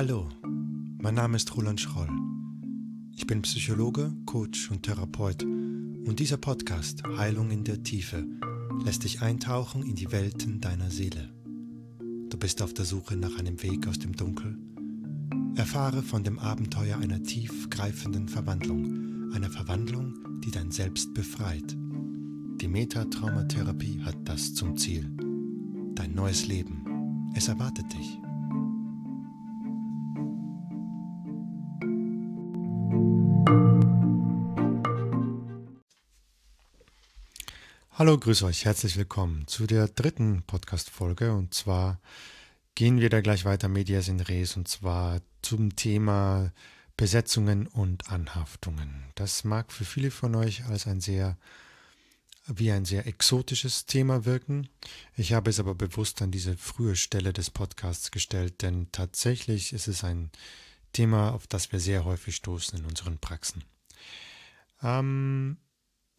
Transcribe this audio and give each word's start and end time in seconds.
Hallo, 0.00 0.28
mein 0.98 1.14
Name 1.14 1.36
ist 1.36 1.56
Roland 1.56 1.80
Schroll. 1.80 2.08
Ich 3.16 3.26
bin 3.26 3.42
Psychologe, 3.42 4.14
Coach 4.24 4.70
und 4.70 4.84
Therapeut 4.84 5.42
und 5.42 6.16
dieser 6.18 6.36
Podcast 6.36 7.02
Heilung 7.04 7.50
in 7.50 7.64
der 7.64 7.82
Tiefe 7.82 8.26
lässt 8.84 9.04
dich 9.04 9.20
eintauchen 9.20 9.82
in 9.82 9.96
die 9.96 10.12
Welten 10.12 10.60
deiner 10.60 10.90
Seele. 10.90 11.34
Du 12.28 12.38
bist 12.38 12.62
auf 12.62 12.72
der 12.72 12.84
Suche 12.84 13.16
nach 13.16 13.38
einem 13.38 13.62
Weg 13.62 13.88
aus 13.88 13.98
dem 13.98 14.14
Dunkel? 14.14 14.58
Erfahre 15.56 16.02
von 16.02 16.22
dem 16.22 16.38
Abenteuer 16.38 16.98
einer 16.98 17.22
tiefgreifenden 17.22 18.28
Verwandlung, 18.28 19.32
einer 19.32 19.50
Verwandlung, 19.50 20.14
die 20.44 20.50
dein 20.50 20.70
Selbst 20.70 21.14
befreit. 21.14 21.76
Die 22.60 22.68
Metatraumatherapie 22.68 24.02
hat 24.04 24.16
das 24.24 24.54
zum 24.54 24.76
Ziel. 24.76 25.10
Dein 25.94 26.12
neues 26.12 26.46
Leben. 26.46 27.32
Es 27.34 27.48
erwartet 27.48 27.86
dich. 27.90 28.18
Hallo, 37.92 38.18
grüß 38.18 38.42
euch, 38.42 38.66
herzlich 38.66 38.98
willkommen 38.98 39.46
zu 39.46 39.66
der 39.66 39.88
dritten 39.88 40.42
Podcast-Folge 40.42 41.32
und 41.32 41.54
zwar 41.54 41.98
gehen 42.74 43.00
wir 43.00 43.08
da 43.08 43.22
gleich 43.22 43.46
weiter 43.46 43.68
Medias 43.68 44.08
in 44.08 44.20
Res 44.20 44.58
und 44.58 44.68
zwar 44.68 45.22
zum 45.40 45.76
Thema 45.76 46.52
Besetzungen 46.98 47.66
und 47.68 48.10
Anhaftungen. 48.10 49.06
Das 49.14 49.44
mag 49.44 49.72
für 49.72 49.86
viele 49.86 50.10
von 50.10 50.34
euch 50.34 50.66
als 50.66 50.86
ein 50.86 51.00
sehr 51.00 51.38
wie 52.58 52.72
ein 52.72 52.84
sehr 52.84 53.06
exotisches 53.06 53.86
Thema 53.86 54.24
wirken. 54.24 54.68
Ich 55.16 55.32
habe 55.32 55.50
es 55.50 55.60
aber 55.60 55.74
bewusst 55.74 56.22
an 56.22 56.30
diese 56.30 56.56
frühe 56.56 56.96
Stelle 56.96 57.32
des 57.32 57.50
Podcasts 57.50 58.10
gestellt, 58.10 58.62
denn 58.62 58.88
tatsächlich 58.92 59.72
ist 59.72 59.88
es 59.88 60.04
ein 60.04 60.30
Thema, 60.92 61.32
auf 61.32 61.46
das 61.46 61.72
wir 61.72 61.80
sehr 61.80 62.04
häufig 62.04 62.36
stoßen 62.36 62.78
in 62.78 62.84
unseren 62.84 63.18
Praxen. 63.18 63.64
Ähm, 64.82 65.58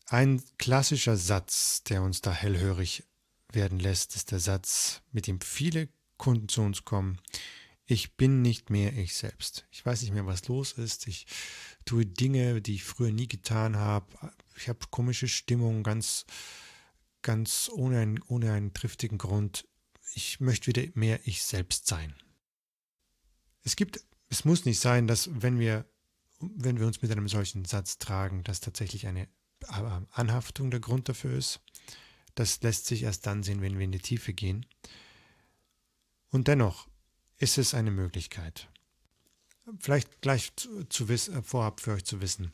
ein 0.08 0.42
klassischer 0.58 1.18
Satz, 1.18 1.84
der 1.84 2.04
uns 2.04 2.22
da 2.22 2.32
hellhörig 2.32 3.04
werden 3.52 3.80
lässt, 3.80 4.16
ist 4.16 4.32
der 4.32 4.40
Satz, 4.40 5.02
mit 5.12 5.28
dem 5.28 5.42
viele 5.42 5.90
Kunden 6.18 6.48
zu 6.48 6.62
uns 6.62 6.86
kommen. 6.86 7.20
Ich 7.92 8.16
bin 8.16 8.42
nicht 8.42 8.70
mehr 8.70 8.98
ich 8.98 9.16
selbst. 9.16 9.68
Ich 9.70 9.86
weiß 9.86 10.02
nicht 10.02 10.14
mehr, 10.14 10.26
was 10.26 10.48
los 10.48 10.72
ist. 10.72 11.08
Ich 11.08 11.26
tue 11.84 12.06
Dinge, 12.06 12.62
die 12.62 12.76
ich 12.76 12.86
früher 12.86 13.12
nie 13.12 13.28
getan 13.28 13.76
habe. 13.76 14.32
Ich 14.56 14.70
habe 14.70 14.80
komische 14.90 15.28
Stimmung, 15.28 15.84
ganz, 15.84 16.26
ganz 17.22 17.70
ohne, 17.74 18.00
einen, 18.00 18.22
ohne 18.30 18.54
einen 18.54 18.74
triftigen 18.74 19.18
Grund. 19.18 19.68
Ich 20.14 20.40
möchte 20.40 20.68
wieder 20.68 20.84
mehr 20.94 21.20
ich 21.26 21.44
selbst 21.44 21.86
sein. 21.86 22.16
Es 23.64 23.76
gibt, 23.76 24.00
es 24.30 24.46
muss 24.46 24.64
nicht 24.64 24.80
sein, 24.80 25.06
dass 25.06 25.30
wenn 25.30 25.60
wir, 25.60 25.86
wenn 26.40 26.80
wir 26.80 26.88
uns 26.88 27.02
mit 27.02 27.12
einem 27.12 27.28
solchen 27.28 27.66
Satz 27.66 27.98
tragen, 27.98 28.46
dass 28.46 28.62
tatsächlich 28.62 29.06
eine 29.06 29.28
Anhaftung 30.12 30.72
der 30.72 30.80
Grund 30.80 31.10
dafür 31.10 31.38
ist. 31.38 31.60
Das 32.36 32.62
lässt 32.62 32.86
sich 32.86 33.04
erst 33.04 33.26
dann 33.26 33.44
sehen, 33.44 33.60
wenn 33.60 33.78
wir 33.78 33.84
in 33.84 33.92
die 33.92 34.00
Tiefe 34.00 34.32
gehen. 34.32 34.66
Und 36.30 36.48
dennoch 36.48 36.88
ist 37.42 37.58
es 37.58 37.74
eine 37.74 37.92
Möglichkeit. 37.92 38.70
Vielleicht 39.80 40.22
gleich 40.22 40.56
zu, 40.56 40.86
zu 40.86 41.08
wissen, 41.08 41.36
äh, 41.36 41.42
vorab 41.42 41.82
für 41.82 41.94
euch 41.94 42.06
zu 42.06 42.22
wissen, 42.22 42.52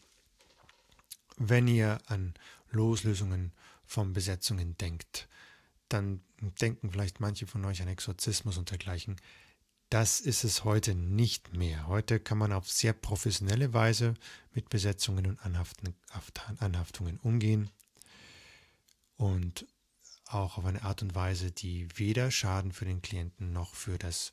wenn 1.37 1.67
ihr 1.67 1.99
an 2.07 2.33
Loslösungen 2.71 3.51
von 3.85 4.13
Besetzungen 4.13 4.77
denkt, 4.77 5.27
dann 5.89 6.21
denken 6.61 6.91
vielleicht 6.91 7.19
manche 7.19 7.47
von 7.47 7.63
euch 7.65 7.81
an 7.81 7.87
Exorzismus 7.87 8.57
und 8.57 8.71
dergleichen. 8.71 9.17
Das 9.89 10.19
ist 10.19 10.43
es 10.43 10.63
heute 10.63 10.95
nicht 10.95 11.53
mehr. 11.53 11.87
Heute 11.87 12.19
kann 12.19 12.37
man 12.37 12.51
auf 12.51 12.69
sehr 12.69 12.93
professionelle 12.93 13.73
Weise 13.73 14.15
mit 14.53 14.69
Besetzungen 14.69 15.25
und 15.25 15.39
Anhaftungen 16.59 17.19
umgehen 17.19 17.69
und 19.15 19.65
auch 20.25 20.57
auf 20.57 20.65
eine 20.65 20.83
Art 20.83 21.01
und 21.01 21.15
Weise, 21.15 21.51
die 21.51 21.87
weder 21.97 22.31
Schaden 22.31 22.73
für 22.73 22.85
den 22.85 23.01
Klienten 23.01 23.53
noch 23.53 23.75
für, 23.75 23.97
das, 23.97 24.31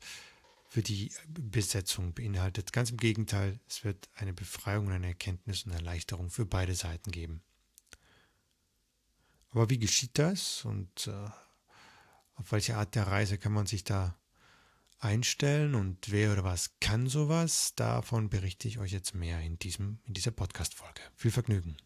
für 0.75 0.83
die 0.83 1.09
Besetzung 1.29 2.13
beinhaltet. 2.13 2.73
Ganz 2.73 2.91
im 2.91 2.97
Gegenteil, 2.97 3.61
es 3.65 3.85
wird 3.85 4.09
eine 4.13 4.33
Befreiung, 4.33 4.91
eine 4.91 5.07
Erkenntnis 5.07 5.63
und 5.63 5.71
Erleichterung 5.71 6.29
für 6.29 6.45
beide 6.45 6.75
Seiten 6.75 7.11
geben. 7.11 7.41
Aber 9.51 9.69
wie 9.69 9.79
geschieht 9.79 10.19
das 10.19 10.65
und 10.65 11.07
äh, 11.07 11.29
auf 12.35 12.51
welche 12.51 12.75
Art 12.75 12.93
der 12.93 13.07
Reise 13.07 13.37
kann 13.37 13.53
man 13.53 13.67
sich 13.67 13.85
da 13.85 14.17
einstellen 14.99 15.75
und 15.75 16.11
wer 16.11 16.33
oder 16.33 16.43
was 16.43 16.71
kann 16.81 17.07
sowas, 17.07 17.73
davon 17.75 18.29
berichte 18.29 18.67
ich 18.67 18.77
euch 18.77 18.91
jetzt 18.91 19.15
mehr 19.15 19.39
in, 19.39 19.57
diesem, 19.57 19.99
in 20.03 20.13
dieser 20.13 20.31
Podcast-Folge. 20.31 20.99
Viel 21.15 21.31
Vergnügen. 21.31 21.77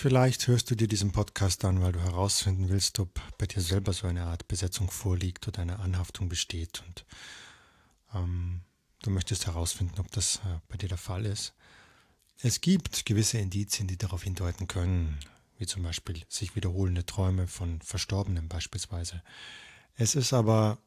Vielleicht 0.00 0.46
hörst 0.46 0.70
du 0.70 0.76
dir 0.76 0.86
diesen 0.86 1.10
Podcast 1.10 1.64
an, 1.64 1.82
weil 1.82 1.90
du 1.90 1.98
herausfinden 1.98 2.68
willst, 2.68 3.00
ob 3.00 3.20
bei 3.36 3.46
dir 3.46 3.60
selber 3.60 3.92
so 3.92 4.06
eine 4.06 4.26
Art 4.26 4.46
Besetzung 4.46 4.92
vorliegt 4.92 5.48
oder 5.48 5.62
eine 5.62 5.80
Anhaftung 5.80 6.28
besteht 6.28 6.84
und 6.86 7.04
ähm, 8.14 8.60
du 9.02 9.10
möchtest 9.10 9.48
herausfinden, 9.48 9.98
ob 9.98 10.08
das 10.12 10.36
äh, 10.36 10.60
bei 10.68 10.76
dir 10.76 10.88
der 10.88 10.98
Fall 10.98 11.26
ist. 11.26 11.52
Es 12.40 12.60
gibt 12.60 13.06
gewisse 13.06 13.38
Indizien, 13.38 13.88
die 13.88 13.98
darauf 13.98 14.22
hindeuten 14.22 14.68
können, 14.68 15.18
wie 15.56 15.66
zum 15.66 15.82
Beispiel 15.82 16.22
sich 16.28 16.54
wiederholende 16.54 17.04
Träume 17.04 17.48
von 17.48 17.80
Verstorbenen 17.80 18.48
beispielsweise. 18.48 19.20
Es 19.96 20.14
ist 20.14 20.32
aber 20.32 20.78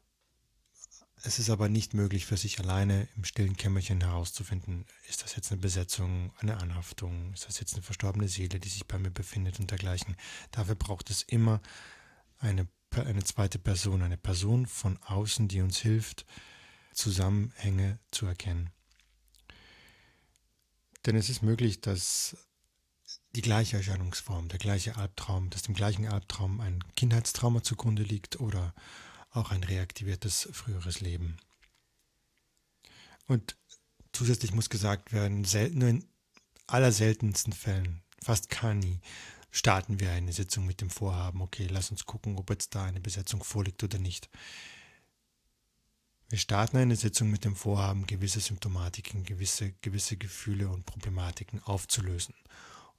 es 1.24 1.38
ist 1.38 1.50
aber 1.50 1.68
nicht 1.68 1.94
möglich 1.94 2.26
für 2.26 2.36
sich 2.36 2.58
alleine 2.58 3.08
im 3.16 3.24
stillen 3.24 3.56
Kämmerchen 3.56 4.00
herauszufinden, 4.00 4.86
ist 5.08 5.22
das 5.22 5.36
jetzt 5.36 5.52
eine 5.52 5.60
Besetzung, 5.60 6.32
eine 6.38 6.56
Anhaftung, 6.56 7.32
ist 7.32 7.46
das 7.46 7.60
jetzt 7.60 7.74
eine 7.74 7.82
verstorbene 7.82 8.28
Seele, 8.28 8.58
die 8.58 8.68
sich 8.68 8.86
bei 8.86 8.98
mir 8.98 9.10
befindet 9.10 9.60
und 9.60 9.70
dergleichen. 9.70 10.16
Dafür 10.50 10.74
braucht 10.74 11.10
es 11.10 11.22
immer 11.22 11.60
eine, 12.38 12.66
eine 12.90 13.22
zweite 13.22 13.60
Person, 13.60 14.02
eine 14.02 14.16
Person 14.16 14.66
von 14.66 14.98
außen, 15.04 15.46
die 15.46 15.60
uns 15.60 15.78
hilft, 15.78 16.26
Zusammenhänge 16.92 18.00
zu 18.10 18.26
erkennen. 18.26 18.70
Denn 21.06 21.16
es 21.16 21.28
ist 21.28 21.42
möglich, 21.42 21.80
dass 21.80 22.36
die 23.34 23.42
gleiche 23.42 23.76
Erscheinungsform, 23.76 24.48
der 24.48 24.58
gleiche 24.58 24.96
Albtraum, 24.96 25.50
dass 25.50 25.62
dem 25.62 25.74
gleichen 25.74 26.06
Albtraum 26.06 26.60
ein 26.60 26.82
Kindheitstrauma 26.96 27.62
zugrunde 27.62 28.02
liegt 28.02 28.40
oder 28.40 28.74
auch 29.32 29.50
ein 29.50 29.64
reaktiviertes 29.64 30.48
früheres 30.52 31.00
Leben. 31.00 31.36
Und 33.26 33.56
zusätzlich 34.12 34.52
muss 34.52 34.70
gesagt 34.70 35.12
werden, 35.12 35.46
nur 35.72 35.88
in 35.88 36.04
allerseltensten 36.66 37.52
Fällen, 37.52 38.02
fast 38.22 38.50
gar 38.50 38.74
nie, 38.74 39.00
starten 39.50 40.00
wir 40.00 40.10
eine 40.10 40.32
Sitzung 40.32 40.66
mit 40.66 40.80
dem 40.80 40.90
Vorhaben, 40.90 41.42
okay, 41.42 41.66
lass 41.70 41.90
uns 41.90 42.06
gucken, 42.06 42.36
ob 42.36 42.50
jetzt 42.50 42.74
da 42.74 42.84
eine 42.84 43.00
Besetzung 43.00 43.44
vorliegt 43.44 43.82
oder 43.82 43.98
nicht. 43.98 44.28
Wir 46.28 46.38
starten 46.38 46.78
eine 46.78 46.96
Sitzung 46.96 47.30
mit 47.30 47.44
dem 47.44 47.54
Vorhaben, 47.54 48.06
gewisse 48.06 48.40
Symptomatiken, 48.40 49.24
gewisse, 49.24 49.72
gewisse 49.82 50.16
Gefühle 50.16 50.70
und 50.70 50.86
Problematiken 50.86 51.62
aufzulösen. 51.62 52.34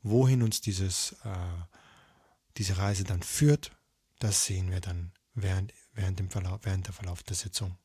Wohin 0.03 0.43
uns 0.43 0.61
dieses, 0.61 1.13
äh, 1.23 1.35
diese 2.57 2.77
Reise 2.77 3.03
dann 3.03 3.23
führt, 3.23 3.71
das 4.19 4.45
sehen 4.45 4.69
wir 4.69 4.81
dann 4.81 5.11
während, 5.33 5.73
während, 5.93 6.19
dem 6.19 6.29
Verlauf, 6.29 6.61
während 6.63 6.87
der 6.87 6.93
Verlauf 6.93 7.23
der 7.23 7.35
Sitzung. 7.35 7.77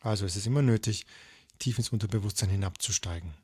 Also 0.00 0.24
es 0.24 0.36
ist 0.36 0.46
immer 0.46 0.62
nötig, 0.62 1.06
tief 1.58 1.78
ins 1.78 1.90
Unterbewusstsein 1.90 2.48
hinabzusteigen. 2.48 3.34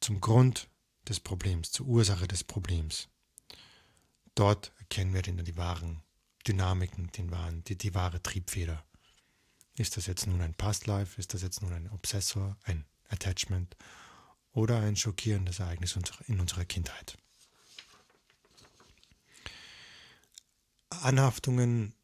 Zum 0.00 0.20
Grund 0.20 0.68
des 1.08 1.20
Problems, 1.20 1.72
zur 1.72 1.86
Ursache 1.86 2.28
des 2.28 2.44
Problems. 2.44 3.08
Dort 4.34 4.72
erkennen 4.78 5.14
wir 5.14 5.22
dann 5.22 5.44
die 5.44 5.56
wahren 5.56 6.02
Dynamiken, 6.46 7.10
den 7.12 7.30
wahren, 7.30 7.62
die, 7.64 7.76
die 7.76 7.94
wahre 7.94 8.22
Triebfeder. 8.22 8.84
Ist 9.76 9.96
das 9.96 10.06
jetzt 10.06 10.26
nun 10.26 10.40
ein 10.40 10.54
Past 10.54 10.86
Life? 10.86 11.20
Ist 11.20 11.34
das 11.34 11.42
jetzt 11.42 11.62
nun 11.62 11.72
ein 11.72 11.90
Obsessor, 11.90 12.56
ein 12.64 12.84
Attachment 13.08 13.76
oder 14.52 14.80
ein 14.80 14.96
schockierendes 14.96 15.60
Ereignis 15.60 15.96
in 16.26 16.40
unserer 16.40 16.64
Kindheit? 16.64 17.18
Anhaftungen 20.90 21.94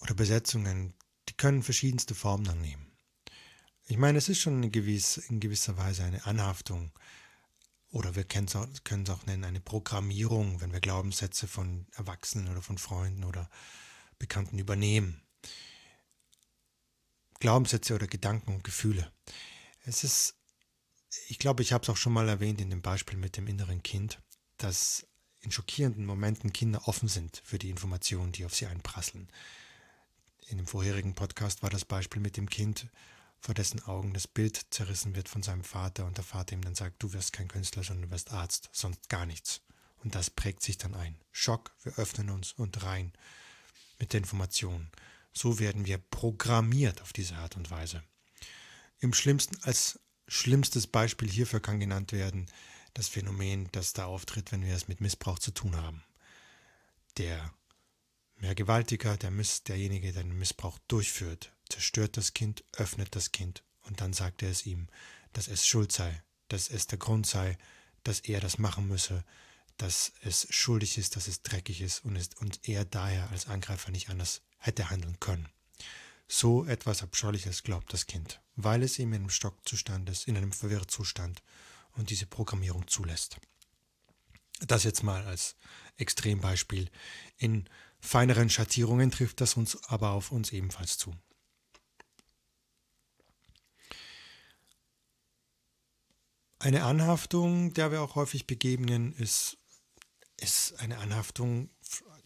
oder 0.00 0.14
Besetzungen, 0.14 0.94
die 1.28 1.34
können 1.34 1.62
verschiedenste 1.62 2.14
Formen 2.14 2.48
annehmen. 2.48 2.86
Ich 3.86 3.96
meine, 3.96 4.18
es 4.18 4.28
ist 4.28 4.40
schon 4.40 4.62
in, 4.62 4.72
gewiss, 4.72 5.16
in 5.16 5.40
gewisser 5.40 5.76
Weise 5.76 6.04
eine 6.04 6.24
Anhaftung 6.24 6.92
oder 7.90 8.14
wir 8.14 8.24
können 8.24 8.46
es 8.46 8.56
auch, 8.56 8.66
auch 8.66 9.26
nennen 9.26 9.44
eine 9.44 9.60
Programmierung, 9.60 10.60
wenn 10.60 10.72
wir 10.72 10.80
Glaubenssätze 10.80 11.48
von 11.48 11.86
Erwachsenen 11.96 12.48
oder 12.48 12.62
von 12.62 12.78
Freunden 12.78 13.24
oder 13.24 13.50
Bekannten 14.18 14.58
übernehmen 14.58 15.22
Glaubenssätze 17.40 17.94
oder 17.94 18.06
Gedanken 18.06 18.54
und 18.54 18.64
Gefühle. 18.64 19.10
Es 19.84 20.04
ist, 20.04 20.36
ich 21.28 21.38
glaube, 21.38 21.62
ich 21.62 21.72
habe 21.72 21.82
es 21.82 21.88
auch 21.88 21.96
schon 21.96 22.12
mal 22.12 22.28
erwähnt 22.28 22.60
in 22.60 22.70
dem 22.70 22.82
Beispiel 22.82 23.18
mit 23.18 23.36
dem 23.36 23.48
inneren 23.48 23.82
Kind, 23.82 24.20
dass 24.58 25.06
in 25.42 25.50
schockierenden 25.50 26.04
Momenten 26.04 26.52
Kinder 26.52 26.86
offen 26.86 27.08
sind 27.08 27.40
für 27.44 27.58
die 27.58 27.70
Informationen, 27.70 28.32
die 28.32 28.44
auf 28.44 28.54
sie 28.54 28.66
einprasseln. 28.66 29.28
In 30.48 30.58
dem 30.58 30.66
vorherigen 30.66 31.14
Podcast 31.14 31.62
war 31.62 31.70
das 31.70 31.84
Beispiel 31.84 32.20
mit 32.20 32.36
dem 32.36 32.50
Kind, 32.50 32.88
vor 33.38 33.54
dessen 33.54 33.82
Augen 33.84 34.12
das 34.12 34.26
Bild 34.26 34.66
zerrissen 34.70 35.16
wird 35.16 35.28
von 35.28 35.42
seinem 35.42 35.64
Vater 35.64 36.04
und 36.04 36.18
der 36.18 36.24
Vater 36.24 36.54
ihm 36.54 36.62
dann 36.62 36.74
sagt, 36.74 37.02
du 37.02 37.12
wirst 37.12 37.32
kein 37.32 37.48
Künstler, 37.48 37.82
sondern 37.82 38.08
du 38.08 38.10
wirst 38.10 38.32
Arzt, 38.32 38.68
sonst 38.72 39.08
gar 39.08 39.24
nichts. 39.24 39.62
Und 40.02 40.14
das 40.14 40.28
prägt 40.28 40.62
sich 40.62 40.76
dann 40.76 40.94
ein. 40.94 41.16
Schock, 41.32 41.72
wir 41.82 41.98
öffnen 41.98 42.30
uns 42.30 42.52
und 42.52 42.82
rein 42.82 43.12
mit 43.98 44.12
der 44.12 44.18
Information. 44.18 44.90
So 45.32 45.58
werden 45.58 45.86
wir 45.86 45.98
programmiert 45.98 47.00
auf 47.00 47.12
diese 47.12 47.36
Art 47.36 47.56
und 47.56 47.70
Weise. 47.70 48.02
Im 48.98 49.14
schlimmsten, 49.14 49.56
als 49.62 50.00
schlimmstes 50.28 50.86
Beispiel 50.86 51.30
hierfür 51.30 51.60
kann 51.60 51.80
genannt 51.80 52.12
werden 52.12 52.46
das 52.94 53.08
Phänomen, 53.08 53.68
das 53.72 53.92
da 53.92 54.06
auftritt, 54.06 54.52
wenn 54.52 54.62
wir 54.62 54.74
es 54.74 54.88
mit 54.88 55.00
Missbrauch 55.00 55.38
zu 55.38 55.50
tun 55.50 55.76
haben. 55.76 56.02
Der 57.16 57.52
Mehrgewaltiger, 58.36 59.16
der 59.16 59.30
Miss, 59.30 59.62
derjenige, 59.64 60.12
der 60.12 60.22
den 60.22 60.38
Missbrauch 60.38 60.78
durchführt, 60.88 61.52
zerstört 61.68 62.16
das 62.16 62.32
Kind, 62.32 62.64
öffnet 62.72 63.14
das 63.14 63.32
Kind 63.32 63.62
und 63.82 64.00
dann 64.00 64.12
sagt 64.12 64.42
er 64.42 64.50
es 64.50 64.66
ihm, 64.66 64.88
dass 65.32 65.48
es 65.48 65.66
schuld 65.66 65.92
sei, 65.92 66.22
dass 66.48 66.70
es 66.70 66.86
der 66.86 66.98
Grund 66.98 67.26
sei, 67.26 67.58
dass 68.02 68.20
er 68.20 68.40
das 68.40 68.58
machen 68.58 68.88
müsse, 68.88 69.24
dass 69.76 70.12
es 70.22 70.46
schuldig 70.50 70.98
ist, 70.98 71.16
dass 71.16 71.28
es 71.28 71.42
dreckig 71.42 71.80
ist 71.80 72.04
und, 72.04 72.16
ist, 72.16 72.36
und 72.40 72.68
er 72.68 72.84
daher 72.84 73.30
als 73.30 73.46
Angreifer 73.46 73.90
nicht 73.90 74.10
anders 74.10 74.42
hätte 74.58 74.90
handeln 74.90 75.18
können. 75.20 75.48
So 76.28 76.64
etwas 76.64 77.02
Abscheuliches 77.02 77.62
glaubt 77.62 77.92
das 77.92 78.06
Kind, 78.06 78.40
weil 78.56 78.82
es 78.82 78.98
ihm 78.98 79.12
in 79.12 79.22
einem 79.22 79.30
Stockzustand 79.30 80.08
ist, 80.08 80.28
in 80.28 80.36
einem 80.36 80.52
Verwirrzustand 80.52 81.42
und 81.92 82.10
diese 82.10 82.26
Programmierung 82.26 82.86
zulässt. 82.88 83.38
Das 84.66 84.84
jetzt 84.84 85.02
mal 85.02 85.24
als 85.26 85.56
Extrembeispiel. 85.96 86.90
In 87.38 87.68
feineren 88.00 88.50
Schattierungen 88.50 89.10
trifft 89.10 89.40
das 89.40 89.54
uns 89.54 89.82
aber 89.84 90.10
auf 90.10 90.32
uns 90.32 90.52
ebenfalls 90.52 90.98
zu. 90.98 91.14
Eine 96.58 96.84
Anhaftung, 96.84 97.72
der 97.72 97.90
wir 97.90 98.02
auch 98.02 98.16
häufig 98.16 98.46
begegnen, 98.46 99.14
ist, 99.14 99.56
ist 100.36 100.78
eine 100.78 100.98
Anhaftung, 100.98 101.70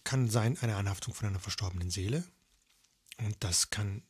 kann 0.02 0.28
sein 0.28 0.58
eine 0.58 0.74
Anhaftung 0.74 1.14
von 1.14 1.28
einer 1.28 1.38
verstorbenen 1.38 1.90
Seele. 1.90 2.24
Und 3.18 3.36
das 3.44 3.70
kann 3.70 4.02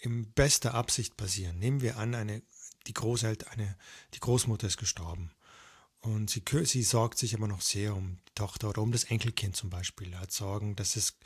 in 0.00 0.32
bester 0.32 0.74
Absicht 0.74 1.16
passieren. 1.16 1.58
Nehmen 1.58 1.80
wir 1.80 1.96
an, 1.96 2.14
eine, 2.14 2.42
die 2.86 2.94
Großeltern, 2.94 3.48
eine, 3.52 3.76
die 4.14 4.20
Großmutter 4.20 4.66
ist 4.66 4.76
gestorben. 4.76 5.30
Und 6.00 6.28
sie, 6.28 6.42
sie 6.64 6.82
sorgt 6.82 7.18
sich 7.18 7.34
aber 7.34 7.48
noch 7.48 7.62
sehr 7.62 7.96
um 7.96 8.18
die 8.28 8.34
Tochter 8.34 8.68
oder 8.68 8.82
um 8.82 8.92
das 8.92 9.04
Enkelkind 9.04 9.56
zum 9.56 9.70
Beispiel. 9.70 10.16
Hat 10.16 10.32
Sorgen, 10.32 10.76
dass 10.76 10.96
es, 10.96 11.16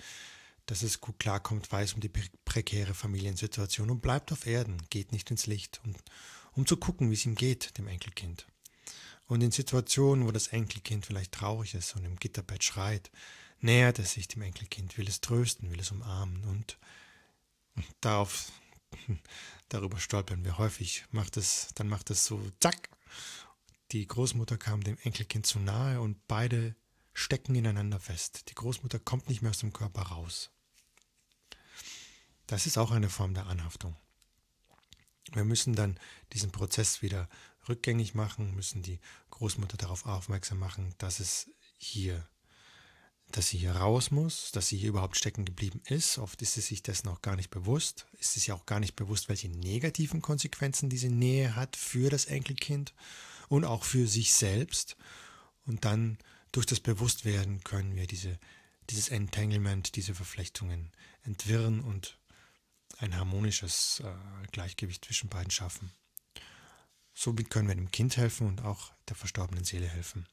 dass 0.66 0.82
es 0.82 1.00
gut 1.00 1.19
klarkommt, 1.19 1.70
weiß 1.70 1.94
um 1.94 2.00
die 2.00 2.12
prekäre 2.44 2.94
Familiensituation 2.94 3.90
und 3.90 4.00
bleibt 4.00 4.31
auf 4.31 4.46
Erden, 4.46 4.81
geht 4.88 5.10
nicht 5.10 5.31
ins 5.32 5.46
Licht. 5.46 5.81
Und 5.84 5.96
um 6.52 6.64
zu 6.64 6.76
gucken, 6.76 7.10
wie 7.10 7.14
es 7.14 7.26
ihm 7.26 7.34
geht, 7.34 7.76
dem 7.76 7.88
Enkelkind. 7.88 8.46
Und 9.26 9.43
in 9.43 9.50
Situationen, 9.50 10.26
wo 10.26 10.31
das 10.31 10.49
Enkelkind 10.49 11.06
vielleicht 11.06 11.32
traurig 11.32 11.75
ist 11.75 11.96
und 11.96 12.04
im 12.04 12.16
Gitterbett 12.16 12.62
schreit, 12.62 13.11
nähert 13.61 13.99
es 13.99 14.12
sich 14.12 14.28
dem 14.28 14.43
Enkelkind, 14.43 14.96
will 14.96 15.08
es 15.08 15.20
trösten, 15.20 15.70
will 15.70 15.81
es 15.81 15.90
umarmen 15.90 16.44
und 16.44 16.78
darauf, 18.00 18.52
darüber 19.68 19.98
stolpern 19.98 20.44
wir 20.44 20.58
häufig, 20.58 21.04
macht 21.10 21.36
es, 21.36 21.68
dann 21.74 21.88
macht 21.88 22.10
es 22.10 22.24
so 22.24 22.40
zack. 22.60 22.88
Die 23.92 24.06
Großmutter 24.06 24.58
kam 24.58 24.82
dem 24.82 24.98
Enkelkind 25.02 25.46
zu 25.46 25.58
nahe 25.58 26.00
und 26.00 26.26
beide 26.28 26.74
stecken 27.14 27.54
ineinander 27.54 28.00
fest. 28.00 28.48
Die 28.50 28.54
Großmutter 28.54 28.98
kommt 28.98 29.28
nicht 29.28 29.42
mehr 29.42 29.50
aus 29.50 29.58
dem 29.58 29.72
Körper 29.72 30.02
raus. 30.02 30.50
Das 32.46 32.66
ist 32.66 32.78
auch 32.78 32.90
eine 32.90 33.10
Form 33.10 33.34
der 33.34 33.46
Anhaftung. 33.46 33.96
Wir 35.32 35.44
müssen 35.44 35.74
dann 35.74 35.98
diesen 36.32 36.50
Prozess 36.50 37.02
wieder 37.02 37.28
rückgängig 37.68 38.14
machen, 38.14 38.54
müssen 38.54 38.82
die 38.82 39.00
Großmutter 39.30 39.76
darauf 39.76 40.06
aufmerksam 40.06 40.58
machen, 40.58 40.94
dass 40.98 41.20
es 41.20 41.50
hier, 41.76 42.26
dass 43.30 43.48
sie 43.48 43.58
hier 43.58 43.72
raus 43.72 44.10
muss, 44.10 44.52
dass 44.52 44.69
sie 44.69 44.78
hier 44.78 44.88
überhaupt 44.88 45.16
stecken 45.16 45.44
geblieben 45.44 45.82
ist. 45.86 46.19
Oft 46.19 46.40
ist 46.40 46.54
sie 46.54 46.60
sich 46.60 46.82
das 46.82 47.04
noch 47.04 47.20
gar 47.20 47.36
nicht 47.36 47.50
bewusst. 47.50 48.06
Ist 48.19 48.36
es 48.36 48.46
ja 48.46 48.54
auch 48.54 48.66
gar 48.66 48.80
nicht 48.80 48.96
bewusst, 48.96 49.28
welche 49.28 49.48
negativen 49.48 50.22
Konsequenzen 50.22 50.88
diese 50.88 51.08
Nähe 51.08 51.54
hat 51.54 51.76
für 51.76 52.08
das 52.08 52.25
Enkelkind 52.25 52.94
und 53.48 53.64
auch 53.64 53.84
für 53.84 54.06
sich 54.06 54.34
selbst. 54.34 54.96
Und 55.66 55.84
dann 55.84 56.19
durch 56.52 56.66
das 56.66 56.80
Bewusstwerden 56.80 57.62
können 57.64 57.94
wir 57.94 58.06
diese, 58.06 58.38
dieses 58.88 59.10
Entanglement, 59.10 59.96
diese 59.96 60.14
Verflechtungen 60.14 60.90
entwirren 61.22 61.80
und 61.80 62.19
ein 62.98 63.14
harmonisches 63.14 64.02
äh, 64.04 64.46
Gleichgewicht 64.52 65.04
zwischen 65.04 65.28
beiden 65.28 65.50
schaffen. 65.50 65.92
Somit 67.14 67.50
können 67.50 67.69
wir 67.69 67.75
dem 67.75 67.90
Kind 67.90 68.16
helfen 68.16 68.46
und 68.46 68.62
auch 68.62 68.92
der 69.08 69.16
verstorbenen 69.16 69.64
Seele 69.64 69.86
helfen. 69.86 70.26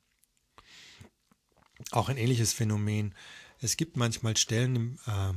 Auch 1.92 2.10
ein 2.10 2.18
ähnliches 2.18 2.54
Phänomen. 2.54 3.13
Es 3.60 3.77
gibt 3.77 3.98
manchmal 3.98 4.38
Stellen 4.38 5.00
äh, 5.07 5.33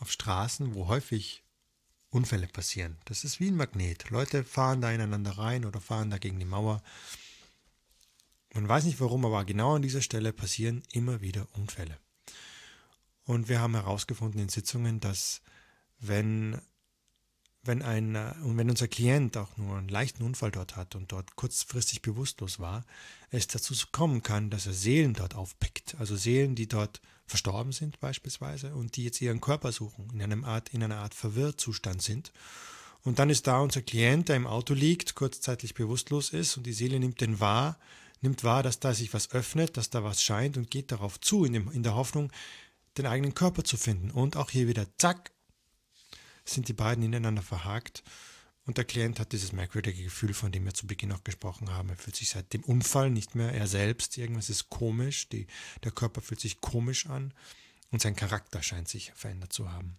auf 0.00 0.10
Straßen, 0.10 0.74
wo 0.74 0.88
häufig 0.88 1.42
Unfälle 2.10 2.46
passieren. 2.46 2.98
Das 3.06 3.24
ist 3.24 3.40
wie 3.40 3.48
ein 3.48 3.56
Magnet. 3.56 4.10
Leute 4.10 4.44
fahren 4.44 4.80
da 4.80 4.92
ineinander 4.92 5.32
rein 5.38 5.64
oder 5.64 5.80
fahren 5.80 6.10
da 6.10 6.18
gegen 6.18 6.38
die 6.38 6.44
Mauer. 6.44 6.82
Man 8.52 8.68
weiß 8.68 8.84
nicht 8.84 9.00
warum, 9.00 9.24
aber 9.24 9.44
genau 9.46 9.76
an 9.76 9.82
dieser 9.82 10.02
Stelle 10.02 10.32
passieren 10.32 10.82
immer 10.92 11.22
wieder 11.22 11.48
Unfälle. 11.52 11.98
Und 13.24 13.48
wir 13.48 13.60
haben 13.60 13.74
herausgefunden 13.74 14.40
in 14.40 14.50
Sitzungen, 14.50 15.00
dass 15.00 15.40
wenn 15.98 16.60
wenn 17.62 17.82
ein, 17.82 18.14
äh, 18.14 18.34
und 18.42 18.56
wenn 18.56 18.70
unser 18.70 18.88
Klient 18.88 19.36
auch 19.36 19.56
nur 19.56 19.76
einen 19.76 19.88
leichten 19.88 20.22
Unfall 20.22 20.50
dort 20.50 20.76
hat 20.76 20.94
und 20.94 21.12
dort 21.12 21.36
kurzfristig 21.36 22.02
bewusstlos 22.02 22.58
war, 22.58 22.84
es 23.30 23.46
dazu 23.46 23.74
kommen 23.92 24.22
kann, 24.22 24.50
dass 24.50 24.66
er 24.66 24.72
Seelen 24.72 25.14
dort 25.14 25.34
aufpickt. 25.34 25.96
Also 25.98 26.16
Seelen, 26.16 26.54
die 26.54 26.68
dort 26.68 27.00
verstorben 27.26 27.72
sind 27.72 28.00
beispielsweise 28.00 28.74
und 28.74 28.96
die 28.96 29.04
jetzt 29.04 29.20
ihren 29.20 29.40
Körper 29.40 29.72
suchen, 29.72 30.10
in, 30.12 30.22
einem 30.22 30.44
Art, 30.44 30.70
in 30.70 30.82
einer 30.82 30.98
Art 30.98 31.14
Verwirrzustand 31.14 32.02
sind. 32.02 32.32
Und 33.04 33.18
dann 33.18 33.30
ist 33.30 33.46
da 33.46 33.60
unser 33.60 33.82
Klient, 33.82 34.28
der 34.28 34.36
im 34.36 34.46
Auto 34.46 34.74
liegt, 34.74 35.14
kurzzeitig 35.14 35.74
bewusstlos 35.74 36.30
ist 36.30 36.56
und 36.56 36.64
die 36.64 36.72
Seele 36.72 37.00
nimmt 37.00 37.20
den 37.20 37.40
wahr, 37.40 37.78
nimmt 38.20 38.44
wahr, 38.44 38.62
dass 38.62 38.80
da 38.80 38.94
sich 38.94 39.12
was 39.14 39.32
öffnet, 39.32 39.76
dass 39.76 39.90
da 39.90 40.04
was 40.04 40.22
scheint 40.22 40.56
und 40.56 40.70
geht 40.70 40.92
darauf 40.92 41.20
zu, 41.20 41.44
in, 41.44 41.52
dem, 41.52 41.70
in 41.72 41.82
der 41.82 41.94
Hoffnung, 41.94 42.30
den 42.98 43.06
eigenen 43.06 43.34
Körper 43.34 43.64
zu 43.64 43.76
finden. 43.76 44.10
Und 44.10 44.36
auch 44.36 44.50
hier 44.50 44.68
wieder, 44.68 44.86
zack, 44.98 45.32
sind 46.44 46.68
die 46.68 46.72
beiden 46.72 47.04
ineinander 47.04 47.42
verhakt 47.42 48.02
und 48.64 48.78
der 48.78 48.84
Klient 48.84 49.18
hat 49.18 49.32
dieses 49.32 49.52
merkwürdige 49.52 50.04
Gefühl, 50.04 50.34
von 50.34 50.52
dem 50.52 50.64
wir 50.64 50.74
zu 50.74 50.86
Beginn 50.86 51.12
auch 51.12 51.24
gesprochen 51.24 51.70
haben. 51.70 51.88
Er 51.88 51.96
fühlt 51.96 52.14
sich 52.14 52.30
seit 52.30 52.52
dem 52.52 52.62
Unfall 52.62 53.10
nicht 53.10 53.34
mehr 53.34 53.52
er 53.52 53.66
selbst. 53.66 54.16
Irgendwas 54.16 54.50
ist 54.50 54.70
komisch. 54.70 55.28
Die, 55.28 55.48
der 55.82 55.90
Körper 55.90 56.20
fühlt 56.20 56.40
sich 56.40 56.60
komisch 56.60 57.06
an 57.06 57.34
und 57.90 58.00
sein 58.00 58.14
Charakter 58.14 58.62
scheint 58.62 58.88
sich 58.88 59.12
verändert 59.14 59.52
zu 59.52 59.72
haben. 59.72 59.98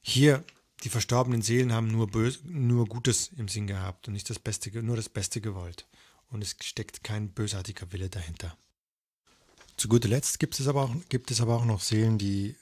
Hier, 0.00 0.42
die 0.82 0.88
verstorbenen 0.88 1.42
Seelen 1.42 1.72
haben 1.72 1.88
nur, 1.88 2.08
Böse, 2.08 2.40
nur 2.44 2.86
Gutes 2.86 3.30
im 3.36 3.46
Sinn 3.48 3.66
gehabt 3.66 4.08
und 4.08 4.14
nicht 4.14 4.28
das 4.28 4.38
Beste, 4.38 4.82
nur 4.82 4.96
das 4.96 5.08
Beste 5.08 5.40
gewollt. 5.40 5.86
Und 6.30 6.42
es 6.42 6.56
steckt 6.62 7.04
kein 7.04 7.30
bösartiger 7.30 7.92
Wille 7.92 8.10
dahinter. 8.10 8.56
Zu 9.76 9.88
guter 9.88 10.08
Letzt 10.08 10.40
gibt 10.40 10.58
es 10.58 10.66
aber 10.66 10.82
auch, 10.82 10.94
gibt 11.08 11.30
es 11.30 11.40
aber 11.40 11.56
auch 11.56 11.64
noch 11.64 11.80
Seelen, 11.80 12.18
die 12.18 12.56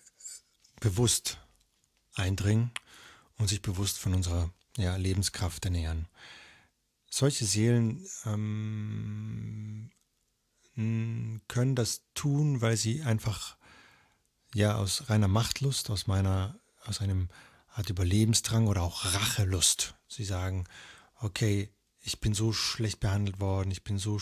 bewusst 0.80 1.38
eindringen 2.16 2.70
und 3.38 3.48
sich 3.48 3.62
bewusst 3.62 3.98
von 3.98 4.14
unserer 4.14 4.50
ja, 4.76 4.96
Lebenskraft 4.96 5.64
ernähren. 5.64 6.08
Solche 7.08 7.46
Seelen 7.46 8.06
ähm, 8.24 9.90
können 11.48 11.74
das 11.74 12.02
tun, 12.14 12.60
weil 12.60 12.76
sie 12.76 13.02
einfach 13.02 13.56
ja 14.54 14.76
aus 14.76 15.08
reiner 15.08 15.28
Machtlust, 15.28 15.90
aus 15.90 16.06
meiner, 16.06 16.58
aus 16.84 17.00
einem 17.00 17.28
Art 17.68 17.90
Überlebensdrang 17.90 18.66
oder 18.66 18.82
auch 18.82 19.04
Rachelust. 19.04 19.94
Sie 20.08 20.24
sagen, 20.24 20.64
okay, 21.20 21.70
ich 22.00 22.20
bin 22.20 22.34
so 22.34 22.52
schlecht 22.52 23.00
behandelt 23.00 23.40
worden, 23.40 23.70
ich 23.70 23.84
bin 23.84 23.98
so, 23.98 24.20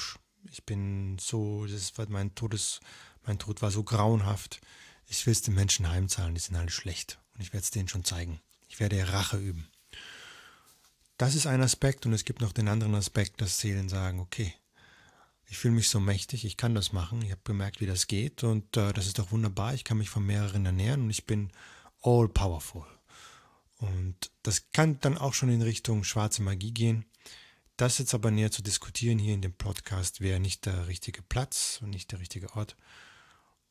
ich 0.50 0.64
bin 0.64 1.18
so, 1.18 1.66
das 1.66 1.96
war 1.98 2.08
mein 2.08 2.34
Todes, 2.34 2.80
mein 3.24 3.38
Tod 3.38 3.62
war 3.62 3.70
so 3.70 3.82
grauenhaft. 3.82 4.60
Ich 5.06 5.26
will 5.26 5.32
es 5.32 5.42
den 5.42 5.54
Menschen 5.54 5.88
heimzahlen, 5.88 6.34
die 6.34 6.40
sind 6.40 6.56
alle 6.56 6.70
schlecht. 6.70 7.18
Und 7.34 7.42
ich 7.42 7.52
werde 7.52 7.64
es 7.64 7.70
denen 7.70 7.88
schon 7.88 8.04
zeigen. 8.04 8.40
Ich 8.68 8.80
werde 8.80 9.12
Rache 9.12 9.36
üben. 9.36 9.68
Das 11.18 11.34
ist 11.34 11.46
ein 11.46 11.62
Aspekt 11.62 12.06
und 12.06 12.12
es 12.12 12.24
gibt 12.24 12.40
noch 12.40 12.52
den 12.52 12.68
anderen 12.68 12.94
Aspekt, 12.94 13.40
dass 13.40 13.60
Seelen 13.60 13.88
sagen, 13.88 14.18
okay, 14.20 14.52
ich 15.46 15.58
fühle 15.58 15.74
mich 15.74 15.88
so 15.88 16.00
mächtig, 16.00 16.44
ich 16.44 16.56
kann 16.56 16.74
das 16.74 16.92
machen, 16.92 17.22
ich 17.22 17.30
habe 17.30 17.40
gemerkt, 17.44 17.80
wie 17.80 17.86
das 17.86 18.06
geht 18.08 18.42
und 18.42 18.76
äh, 18.76 18.92
das 18.92 19.06
ist 19.06 19.18
doch 19.18 19.30
wunderbar, 19.30 19.74
ich 19.74 19.84
kann 19.84 19.98
mich 19.98 20.10
von 20.10 20.26
mehreren 20.26 20.66
ernähren 20.66 21.02
und 21.02 21.10
ich 21.10 21.26
bin 21.26 21.52
all 22.02 22.28
powerful. 22.28 22.84
Und 23.76 24.30
das 24.42 24.70
kann 24.72 24.98
dann 25.00 25.18
auch 25.18 25.34
schon 25.34 25.50
in 25.50 25.62
Richtung 25.62 26.04
schwarze 26.04 26.42
Magie 26.42 26.72
gehen. 26.72 27.04
Das 27.76 27.98
jetzt 27.98 28.14
aber 28.14 28.30
näher 28.30 28.50
zu 28.50 28.62
diskutieren 28.62 29.18
hier 29.18 29.34
in 29.34 29.42
dem 29.42 29.52
Podcast 29.52 30.20
wäre 30.20 30.40
nicht 30.40 30.66
der 30.66 30.86
richtige 30.86 31.22
Platz 31.22 31.80
und 31.82 31.90
nicht 31.90 32.12
der 32.12 32.20
richtige 32.20 32.54
Ort. 32.54 32.76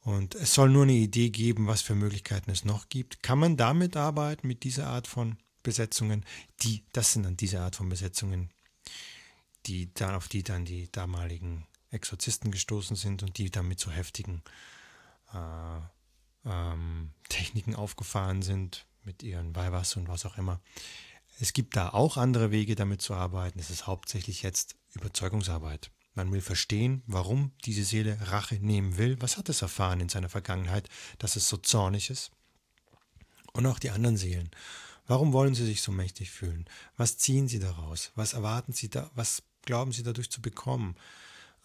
Und 0.03 0.35
es 0.35 0.53
soll 0.53 0.69
nur 0.69 0.83
eine 0.83 0.93
Idee 0.93 1.29
geben, 1.29 1.67
was 1.67 1.81
für 1.81 1.95
Möglichkeiten 1.95 2.51
es 2.51 2.65
noch 2.65 2.89
gibt. 2.89 3.23
Kann 3.23 3.39
man 3.39 3.55
damit 3.55 3.95
arbeiten, 3.95 4.47
mit 4.47 4.63
dieser 4.63 4.87
Art 4.87 5.07
von 5.07 5.37
Besetzungen? 5.63 6.25
Die, 6.61 6.83
das 6.91 7.13
sind 7.13 7.23
dann 7.23 7.37
diese 7.37 7.61
Art 7.61 7.77
von 7.77 7.87
Besetzungen, 7.87 8.49
die 9.65 9.93
dann, 9.93 10.15
auf 10.15 10.27
die 10.27 10.43
dann 10.43 10.65
die 10.65 10.91
damaligen 10.91 11.65
Exorzisten 11.89 12.51
gestoßen 12.51 12.97
sind 12.97 13.23
und 13.23 13.37
die 13.37 13.49
dann 13.49 13.67
mit 13.67 13.79
so 13.79 13.91
heftigen 13.91 14.43
äh, 15.33 15.79
ähm, 16.45 17.11
Techniken 17.29 17.75
aufgefahren 17.75 18.41
sind, 18.41 18.85
mit 19.03 19.23
ihren 19.23 19.55
Weihwasser 19.55 20.01
und 20.01 20.09
was 20.09 20.25
auch 20.25 20.37
immer. 20.37 20.59
Es 21.39 21.53
gibt 21.53 21.77
da 21.77 21.89
auch 21.89 22.17
andere 22.17 22.51
Wege, 22.51 22.75
damit 22.75 23.01
zu 23.01 23.13
arbeiten. 23.13 23.59
Es 23.59 23.69
ist 23.69 23.87
hauptsächlich 23.87 24.43
jetzt 24.43 24.75
Überzeugungsarbeit. 24.93 25.91
Man 26.15 26.31
will 26.31 26.41
verstehen, 26.41 27.01
warum 27.07 27.51
diese 27.65 27.83
Seele 27.83 28.17
Rache 28.29 28.55
nehmen 28.55 28.97
will. 28.97 29.19
Was 29.21 29.37
hat 29.37 29.49
es 29.49 29.61
erfahren 29.61 29.99
in 29.99 30.09
seiner 30.09 30.29
Vergangenheit, 30.29 30.89
dass 31.17 31.35
es 31.35 31.49
so 31.49 31.57
zornig 31.57 32.09
ist? 32.09 32.31
Und 33.53 33.65
auch 33.65 33.79
die 33.79 33.89
anderen 33.89 34.17
Seelen. 34.17 34.49
Warum 35.07 35.33
wollen 35.33 35.55
sie 35.55 35.65
sich 35.65 35.81
so 35.81 35.91
mächtig 35.91 36.31
fühlen? 36.31 36.65
Was 36.97 37.17
ziehen 37.17 37.47
sie 37.47 37.59
daraus? 37.59 38.11
Was 38.15 38.33
erwarten 38.33 38.73
sie 38.73 38.89
da? 38.89 39.11
Was 39.15 39.43
glauben 39.63 39.91
sie 39.91 40.03
dadurch 40.03 40.29
zu 40.29 40.41
bekommen? 40.41 40.95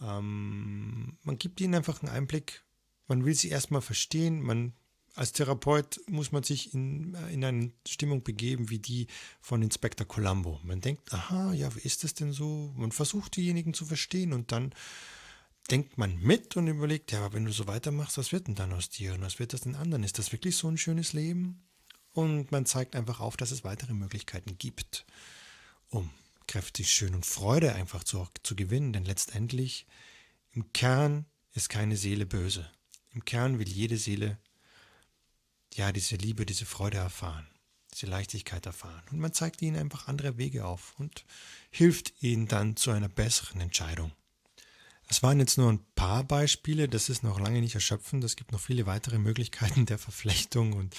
Ähm, 0.00 1.16
man 1.22 1.38
gibt 1.38 1.60
ihnen 1.60 1.74
einfach 1.74 2.02
einen 2.02 2.12
Einblick. 2.12 2.64
Man 3.06 3.24
will 3.24 3.34
sie 3.34 3.48
erstmal 3.48 3.82
verstehen. 3.82 4.42
Man 4.42 4.72
als 5.18 5.32
Therapeut 5.32 6.00
muss 6.08 6.30
man 6.30 6.44
sich 6.44 6.72
in, 6.74 7.14
in 7.32 7.44
eine 7.44 7.72
Stimmung 7.86 8.22
begeben 8.22 8.70
wie 8.70 8.78
die 8.78 9.08
von 9.40 9.62
Inspektor 9.62 10.06
Columbo. 10.06 10.60
Man 10.62 10.80
denkt, 10.80 11.12
aha, 11.12 11.52
ja, 11.52 11.74
wie 11.74 11.80
ist 11.80 12.04
das 12.04 12.14
denn 12.14 12.32
so? 12.32 12.72
Man 12.76 12.92
versucht 12.92 13.36
diejenigen 13.36 13.74
zu 13.74 13.84
verstehen 13.84 14.32
und 14.32 14.52
dann 14.52 14.72
denkt 15.72 15.98
man 15.98 16.16
mit 16.20 16.56
und 16.56 16.68
überlegt, 16.68 17.10
ja, 17.10 17.24
aber 17.24 17.34
wenn 17.34 17.44
du 17.44 17.52
so 17.52 17.66
weitermachst, 17.66 18.16
was 18.16 18.30
wird 18.30 18.46
denn 18.46 18.54
dann 18.54 18.72
aus 18.72 18.90
dir 18.90 19.14
und 19.14 19.22
was 19.22 19.40
wird 19.40 19.52
das 19.52 19.62
den 19.62 19.74
anderen? 19.74 20.04
Ist 20.04 20.20
das 20.20 20.30
wirklich 20.30 20.56
so 20.56 20.68
ein 20.68 20.78
schönes 20.78 21.12
Leben? 21.12 21.64
Und 22.12 22.52
man 22.52 22.64
zeigt 22.64 22.94
einfach 22.94 23.18
auf, 23.18 23.36
dass 23.36 23.50
es 23.50 23.64
weitere 23.64 23.94
Möglichkeiten 23.94 24.56
gibt, 24.56 25.04
um 25.88 26.10
kräftig 26.46 26.92
schön 26.92 27.16
und 27.16 27.26
Freude 27.26 27.74
einfach 27.74 28.04
zu, 28.04 28.24
zu 28.44 28.54
gewinnen. 28.54 28.92
Denn 28.92 29.04
letztendlich 29.04 29.84
im 30.52 30.72
Kern 30.72 31.26
ist 31.54 31.68
keine 31.68 31.96
Seele 31.96 32.24
böse. 32.24 32.70
Im 33.10 33.24
Kern 33.24 33.58
will 33.58 33.68
jede 33.68 33.96
Seele 33.96 34.38
ja, 35.78 35.92
diese 35.92 36.16
Liebe, 36.16 36.44
diese 36.44 36.66
Freude 36.66 36.98
erfahren, 36.98 37.46
diese 37.94 38.06
Leichtigkeit 38.06 38.66
erfahren. 38.66 39.02
Und 39.10 39.20
man 39.20 39.32
zeigt 39.32 39.62
ihnen 39.62 39.76
einfach 39.76 40.08
andere 40.08 40.36
Wege 40.36 40.66
auf 40.66 40.94
und 40.98 41.24
hilft 41.70 42.22
ihnen 42.22 42.48
dann 42.48 42.76
zu 42.76 42.90
einer 42.90 43.08
besseren 43.08 43.60
Entscheidung. 43.60 44.12
Das 45.06 45.22
waren 45.22 45.40
jetzt 45.40 45.56
nur 45.56 45.72
ein 45.72 45.84
paar 45.94 46.22
Beispiele, 46.22 46.86
das 46.86 47.08
ist 47.08 47.22
noch 47.22 47.40
lange 47.40 47.60
nicht 47.60 47.74
erschöpfend. 47.74 48.22
Es 48.24 48.36
gibt 48.36 48.52
noch 48.52 48.60
viele 48.60 48.84
weitere 48.84 49.18
Möglichkeiten 49.18 49.86
der 49.86 49.98
Verflechtung 49.98 50.74
und 50.74 50.94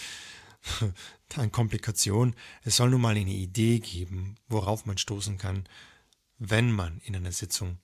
an 1.35 1.51
Komplikationen. 1.51 2.35
Es 2.63 2.77
soll 2.77 2.89
nun 2.89 3.01
mal 3.01 3.15
eine 3.15 3.29
Idee 3.29 3.79
geben, 3.79 4.35
worauf 4.47 4.85
man 4.85 4.97
stoßen 4.97 5.37
kann, 5.37 5.69
wenn 6.39 6.71
man 6.71 6.99
in 7.01 7.15
einer 7.15 7.31
Sitzung 7.31 7.77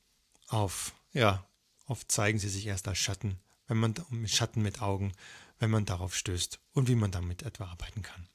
auf, 0.47 0.95
ja, 1.13 1.45
oft 1.85 2.11
zeigen 2.11 2.39
sie 2.39 2.49
sich 2.49 2.65
erst 2.65 2.87
als 2.87 2.97
Schatten, 2.97 3.37
wenn 3.67 3.77
man 3.77 3.93
mit 4.09 4.31
Schatten 4.31 4.61
mit 4.61 4.81
Augen, 4.81 5.11
wenn 5.59 5.71
man 5.71 5.85
darauf 5.85 6.15
stößt 6.15 6.59
und 6.73 6.87
wie 6.87 6.95
man 6.95 7.11
damit 7.11 7.43
etwa 7.43 7.65
arbeiten 7.65 8.01
kann. 8.01 8.27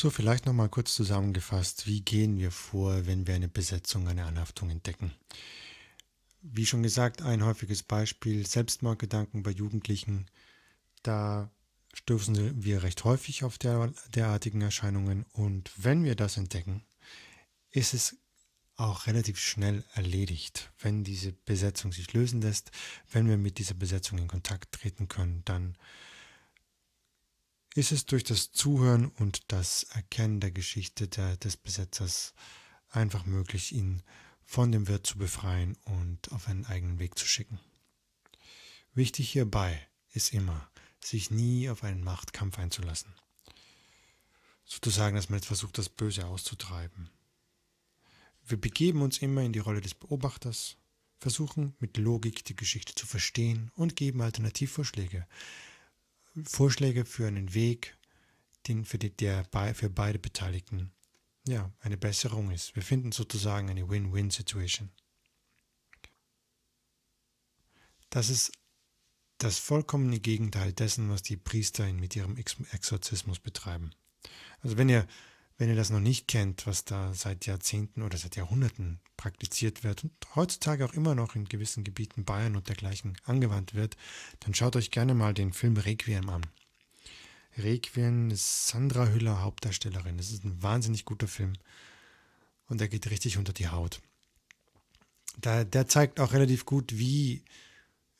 So, 0.00 0.10
vielleicht 0.10 0.46
nochmal 0.46 0.68
kurz 0.68 0.94
zusammengefasst, 0.94 1.88
wie 1.88 2.02
gehen 2.02 2.38
wir 2.38 2.52
vor, 2.52 3.06
wenn 3.06 3.26
wir 3.26 3.34
eine 3.34 3.48
Besetzung, 3.48 4.06
eine 4.06 4.26
Anhaftung 4.26 4.70
entdecken? 4.70 5.12
Wie 6.40 6.66
schon 6.66 6.84
gesagt, 6.84 7.20
ein 7.22 7.44
häufiges 7.44 7.82
Beispiel, 7.82 8.46
Selbstmordgedanken 8.46 9.42
bei 9.42 9.50
Jugendlichen. 9.50 10.26
Da 11.02 11.50
stoßen 11.94 12.64
wir 12.64 12.82
recht 12.82 13.04
häufig 13.04 13.44
auf 13.44 13.58
der, 13.58 13.92
derartigen 14.14 14.60
Erscheinungen 14.60 15.24
und 15.32 15.70
wenn 15.76 16.04
wir 16.04 16.14
das 16.14 16.36
entdecken, 16.36 16.84
ist 17.70 17.94
es 17.94 18.16
auch 18.76 19.06
relativ 19.06 19.40
schnell 19.40 19.84
erledigt. 19.94 20.72
Wenn 20.78 21.02
diese 21.02 21.32
Besetzung 21.32 21.92
sich 21.92 22.12
lösen 22.12 22.40
lässt, 22.40 22.70
wenn 23.10 23.28
wir 23.28 23.36
mit 23.36 23.58
dieser 23.58 23.74
Besetzung 23.74 24.18
in 24.18 24.28
Kontakt 24.28 24.72
treten 24.72 25.08
können, 25.08 25.42
dann 25.44 25.76
ist 27.74 27.92
es 27.92 28.06
durch 28.06 28.24
das 28.24 28.52
Zuhören 28.52 29.06
und 29.06 29.52
das 29.52 29.84
Erkennen 29.94 30.40
der 30.40 30.52
Geschichte 30.52 31.08
der, 31.08 31.36
des 31.36 31.56
Besetzers 31.56 32.34
einfach 32.90 33.26
möglich, 33.26 33.72
ihn 33.72 34.02
von 34.44 34.72
dem 34.72 34.88
Wirt 34.88 35.06
zu 35.06 35.18
befreien 35.18 35.76
und 35.84 36.32
auf 36.32 36.48
einen 36.48 36.64
eigenen 36.64 36.98
Weg 36.98 37.18
zu 37.18 37.26
schicken. 37.26 37.60
Wichtig 38.94 39.30
hierbei 39.30 39.86
ist 40.12 40.32
immer, 40.32 40.70
sich 41.04 41.30
nie 41.30 41.68
auf 41.70 41.84
einen 41.84 42.02
Machtkampf 42.02 42.58
einzulassen. 42.58 43.14
Sozusagen, 44.64 45.16
dass 45.16 45.28
man 45.28 45.38
jetzt 45.38 45.46
versucht, 45.46 45.78
das 45.78 45.88
Böse 45.88 46.26
auszutreiben. 46.26 47.10
Wir 48.46 48.60
begeben 48.60 49.02
uns 49.02 49.18
immer 49.18 49.42
in 49.42 49.52
die 49.52 49.58
Rolle 49.58 49.80
des 49.80 49.94
Beobachters, 49.94 50.76
versuchen 51.18 51.74
mit 51.80 51.96
Logik 51.96 52.44
die 52.44 52.56
Geschichte 52.56 52.94
zu 52.94 53.06
verstehen 53.06 53.70
und 53.74 53.96
geben 53.96 54.20
Alternativvorschläge. 54.20 55.26
Vorschläge 56.44 57.04
für 57.04 57.26
einen 57.26 57.54
Weg, 57.54 57.96
den 58.66 58.84
für, 58.84 58.98
die, 58.98 59.10
der 59.10 59.44
für 59.74 59.90
beide 59.90 60.18
Beteiligten 60.18 60.92
ja, 61.46 61.72
eine 61.80 61.96
Besserung 61.96 62.50
ist. 62.50 62.76
Wir 62.76 62.82
finden 62.82 63.12
sozusagen 63.12 63.70
eine 63.70 63.88
Win-Win-Situation. 63.88 64.90
Das 68.10 68.30
ist 68.30 68.52
das 69.38 69.58
vollkommene 69.58 70.20
Gegenteil 70.20 70.72
dessen, 70.72 71.10
was 71.10 71.22
die 71.22 71.36
Priester 71.36 71.90
mit 71.92 72.16
ihrem 72.16 72.36
Exorzismus 72.36 73.38
betreiben. 73.38 73.90
Also 74.62 74.76
wenn 74.76 74.88
ihr, 74.88 75.06
wenn 75.56 75.68
ihr 75.68 75.76
das 75.76 75.90
noch 75.90 76.00
nicht 76.00 76.26
kennt, 76.28 76.66
was 76.66 76.84
da 76.84 77.14
seit 77.14 77.46
Jahrzehnten 77.46 78.02
oder 78.02 78.18
seit 78.18 78.36
Jahrhunderten 78.36 79.00
praktiziert 79.16 79.84
wird 79.84 80.04
und 80.04 80.12
heutzutage 80.34 80.84
auch 80.84 80.94
immer 80.94 81.14
noch 81.14 81.34
in 81.34 81.48
gewissen 81.48 81.84
Gebieten 81.84 82.24
Bayern 82.24 82.56
und 82.56 82.68
dergleichen 82.68 83.16
angewandt 83.24 83.74
wird, 83.74 83.96
dann 84.40 84.54
schaut 84.54 84.76
euch 84.76 84.90
gerne 84.90 85.14
mal 85.14 85.34
den 85.34 85.52
Film 85.52 85.76
Requiem 85.76 86.28
an. 86.28 86.42
Requiem 87.56 88.30
ist 88.30 88.68
Sandra 88.68 89.08
Hüller 89.08 89.42
Hauptdarstellerin. 89.42 90.16
Das 90.16 90.30
ist 90.30 90.44
ein 90.44 90.62
wahnsinnig 90.62 91.04
guter 91.04 91.28
Film 91.28 91.54
und 92.68 92.80
der 92.80 92.88
geht 92.88 93.10
richtig 93.10 93.38
unter 93.38 93.52
die 93.52 93.68
Haut. 93.68 94.00
Da, 95.40 95.64
der 95.64 95.86
zeigt 95.86 96.20
auch 96.20 96.32
relativ 96.32 96.64
gut, 96.64 96.98
wie 96.98 97.44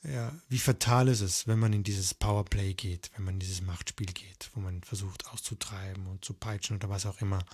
ja, 0.02 0.32
wie 0.48 0.58
fatal 0.58 1.08
ist 1.08 1.20
es, 1.20 1.46
wenn 1.46 1.58
man 1.58 1.72
in 1.72 1.82
dieses 1.82 2.14
Powerplay 2.14 2.74
geht, 2.74 3.10
wenn 3.16 3.24
man 3.24 3.34
in 3.34 3.40
dieses 3.40 3.62
Machtspiel 3.62 4.12
geht, 4.12 4.50
wo 4.54 4.60
man 4.60 4.82
versucht 4.82 5.26
auszutreiben 5.28 6.06
und 6.06 6.24
zu 6.24 6.34
peitschen 6.34 6.76
oder 6.76 6.88
was 6.88 7.06
auch 7.06 7.20
immer. 7.20 7.44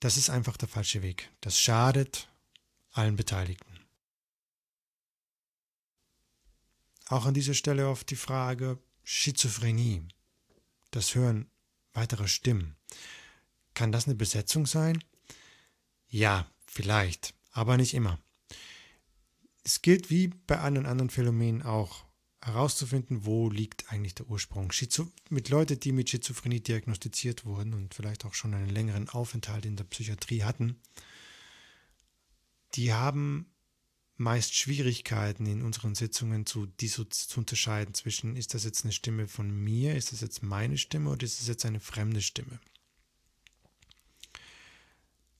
Das 0.00 0.16
ist 0.16 0.28
einfach 0.28 0.56
der 0.56 0.68
falsche 0.68 1.02
Weg. 1.02 1.30
Das 1.40 1.58
schadet 1.58 2.28
allen 2.92 3.16
Beteiligten. 3.16 3.80
Auch 7.08 7.24
an 7.24 7.34
dieser 7.34 7.54
Stelle 7.54 7.88
oft 7.88 8.10
die 8.10 8.16
Frage 8.16 8.78
Schizophrenie, 9.04 10.02
das 10.90 11.14
Hören 11.14 11.50
weiterer 11.92 12.28
Stimmen. 12.28 12.76
Kann 13.74 13.92
das 13.92 14.06
eine 14.06 14.16
Besetzung 14.16 14.66
sein? 14.66 15.02
Ja, 16.08 16.50
vielleicht, 16.66 17.34
aber 17.52 17.76
nicht 17.76 17.94
immer. 17.94 18.18
Es 19.66 19.82
gilt 19.82 20.10
wie 20.10 20.28
bei 20.28 20.60
allen 20.60 20.86
anderen 20.86 21.10
Phänomenen 21.10 21.62
auch 21.62 22.04
herauszufinden, 22.40 23.26
wo 23.26 23.50
liegt 23.50 23.90
eigentlich 23.90 24.14
der 24.14 24.28
Ursprung. 24.28 24.70
Schizo 24.70 25.10
mit 25.28 25.48
Leuten, 25.48 25.80
die 25.80 25.90
mit 25.90 26.08
Schizophrenie 26.08 26.60
diagnostiziert 26.60 27.44
wurden 27.44 27.74
und 27.74 27.92
vielleicht 27.92 28.24
auch 28.24 28.34
schon 28.34 28.54
einen 28.54 28.68
längeren 28.68 29.08
Aufenthalt 29.08 29.66
in 29.66 29.74
der 29.74 29.82
Psychiatrie 29.82 30.44
hatten, 30.44 30.80
die 32.74 32.92
haben 32.92 33.52
meist 34.14 34.54
Schwierigkeiten 34.54 35.46
in 35.46 35.62
unseren 35.62 35.96
Sitzungen 35.96 36.46
zu, 36.46 36.66
zu 36.66 37.04
unterscheiden 37.36 37.92
zwischen, 37.92 38.36
ist 38.36 38.54
das 38.54 38.62
jetzt 38.62 38.84
eine 38.84 38.92
Stimme 38.92 39.26
von 39.26 39.50
mir, 39.50 39.96
ist 39.96 40.12
das 40.12 40.20
jetzt 40.20 40.44
meine 40.44 40.78
Stimme 40.78 41.10
oder 41.10 41.24
ist 41.24 41.40
das 41.40 41.48
jetzt 41.48 41.66
eine 41.66 41.80
fremde 41.80 42.22
Stimme. 42.22 42.60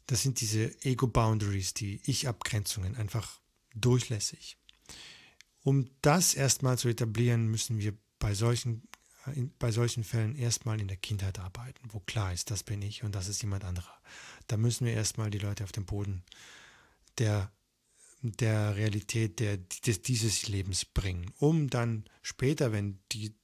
Das 0.08 0.22
sind 0.24 0.40
diese 0.40 0.84
Ego-Boundaries, 0.84 1.74
die 1.74 2.00
Ich-Abgrenzungen, 2.06 2.96
einfach 2.96 3.40
durchlässig. 3.76 4.58
Um 5.62 5.90
das 6.02 6.34
erstmal 6.34 6.78
zu 6.78 6.88
etablieren, 6.88 7.48
müssen 7.48 7.78
wir 7.78 7.96
bei 8.18 8.34
solchen, 8.34 8.88
äh, 9.26 9.42
bei 9.58 9.72
solchen 9.72 10.04
Fällen 10.04 10.36
erstmal 10.36 10.80
in 10.80 10.88
der 10.88 10.96
Kindheit 10.96 11.38
arbeiten, 11.38 11.88
wo 11.92 12.00
klar 12.00 12.32
ist, 12.32 12.50
das 12.50 12.62
bin 12.62 12.82
ich 12.82 13.04
und 13.04 13.14
das 13.14 13.28
ist 13.28 13.42
jemand 13.42 13.64
anderer. 13.64 14.00
Da 14.46 14.56
müssen 14.56 14.86
wir 14.86 14.94
erstmal 14.94 15.30
die 15.30 15.38
Leute 15.38 15.64
auf 15.64 15.72
den 15.72 15.84
Boden 15.84 16.22
der, 17.18 17.50
der 18.22 18.76
Realität 18.76 19.40
der, 19.40 19.56
des, 19.56 20.02
dieses 20.02 20.48
Lebens 20.48 20.84
bringen, 20.84 21.32
um 21.38 21.68
dann 21.68 22.04
später, 22.22 22.72
wenn 22.72 23.00
die, 23.12 23.34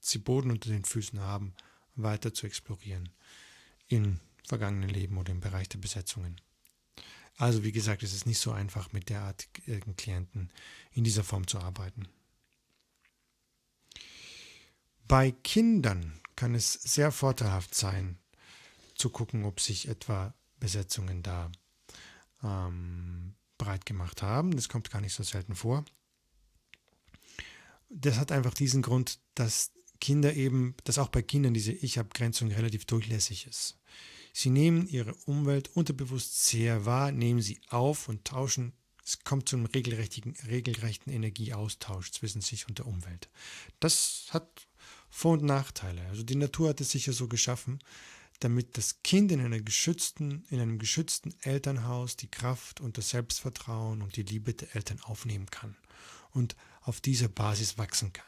sie 0.00 0.18
Boden 0.18 0.50
unter 0.50 0.70
den 0.70 0.84
Füßen 0.84 1.20
haben, 1.20 1.54
weiter 1.94 2.32
zu 2.32 2.46
explorieren 2.46 3.10
in 3.88 4.20
vergangenen 4.44 4.88
Leben 4.88 5.18
oder 5.18 5.32
im 5.32 5.40
Bereich 5.40 5.68
der 5.68 5.78
Besetzungen. 5.78 6.40
Also 7.38 7.62
wie 7.62 7.72
gesagt, 7.72 8.02
es 8.02 8.12
ist 8.12 8.26
nicht 8.26 8.40
so 8.40 8.50
einfach, 8.50 8.92
mit 8.92 9.08
derartigen 9.08 9.96
Klienten 9.96 10.52
in 10.92 11.04
dieser 11.04 11.22
Form 11.22 11.46
zu 11.46 11.58
arbeiten. 11.60 12.08
Bei 15.06 15.30
Kindern 15.30 16.20
kann 16.34 16.54
es 16.54 16.72
sehr 16.72 17.12
vorteilhaft 17.12 17.74
sein, 17.74 18.18
zu 18.96 19.10
gucken, 19.10 19.44
ob 19.44 19.60
sich 19.60 19.88
etwa 19.88 20.34
Besetzungen 20.58 21.22
da 21.22 21.50
ähm, 22.42 23.36
breit 23.56 23.86
gemacht 23.86 24.22
haben. 24.22 24.56
Das 24.56 24.68
kommt 24.68 24.90
gar 24.90 25.00
nicht 25.00 25.14
so 25.14 25.22
selten 25.22 25.54
vor. 25.54 25.84
Das 27.88 28.18
hat 28.18 28.32
einfach 28.32 28.52
diesen 28.52 28.82
Grund, 28.82 29.20
dass 29.34 29.70
Kinder 30.00 30.34
eben, 30.34 30.74
dass 30.84 30.98
auch 30.98 31.08
bei 31.08 31.22
Kindern 31.22 31.54
diese 31.54 31.72
Ich-Abgrenzung 31.72 32.50
relativ 32.50 32.84
durchlässig 32.84 33.46
ist. 33.46 33.78
Sie 34.32 34.50
nehmen 34.50 34.86
ihre 34.86 35.14
Umwelt 35.26 35.70
unterbewusst 35.74 36.46
sehr 36.46 36.84
wahr, 36.84 37.12
nehmen 37.12 37.42
sie 37.42 37.60
auf 37.68 38.08
und 38.08 38.24
tauschen. 38.24 38.72
Es 39.04 39.24
kommt 39.24 39.48
zu 39.48 39.56
einem 39.56 39.66
regelrechten, 39.66 40.34
Energieaustausch 41.12 42.12
zwischen 42.12 42.40
sich 42.40 42.68
und 42.68 42.78
der 42.78 42.86
Umwelt. 42.86 43.30
Das 43.80 44.26
hat 44.30 44.68
vor- 45.08 45.32
und 45.32 45.44
Nachteile. 45.44 46.02
Also 46.08 46.22
die 46.22 46.36
Natur 46.36 46.68
hat 46.68 46.80
es 46.80 46.90
sicher 46.90 47.12
so 47.12 47.26
geschaffen, 47.28 47.78
damit 48.40 48.76
das 48.76 49.02
Kind 49.02 49.32
in, 49.32 49.40
einer 49.40 49.60
geschützten, 49.60 50.44
in 50.50 50.60
einem 50.60 50.78
geschützten 50.78 51.34
Elternhaus 51.42 52.16
die 52.16 52.30
Kraft 52.30 52.80
und 52.80 52.98
das 52.98 53.10
Selbstvertrauen 53.10 54.02
und 54.02 54.16
die 54.16 54.22
Liebe 54.22 54.54
der 54.54 54.76
Eltern 54.76 55.00
aufnehmen 55.00 55.46
kann 55.46 55.76
und 56.30 56.54
auf 56.82 57.00
dieser 57.00 57.28
Basis 57.28 57.78
wachsen 57.78 58.12
kann. 58.12 58.27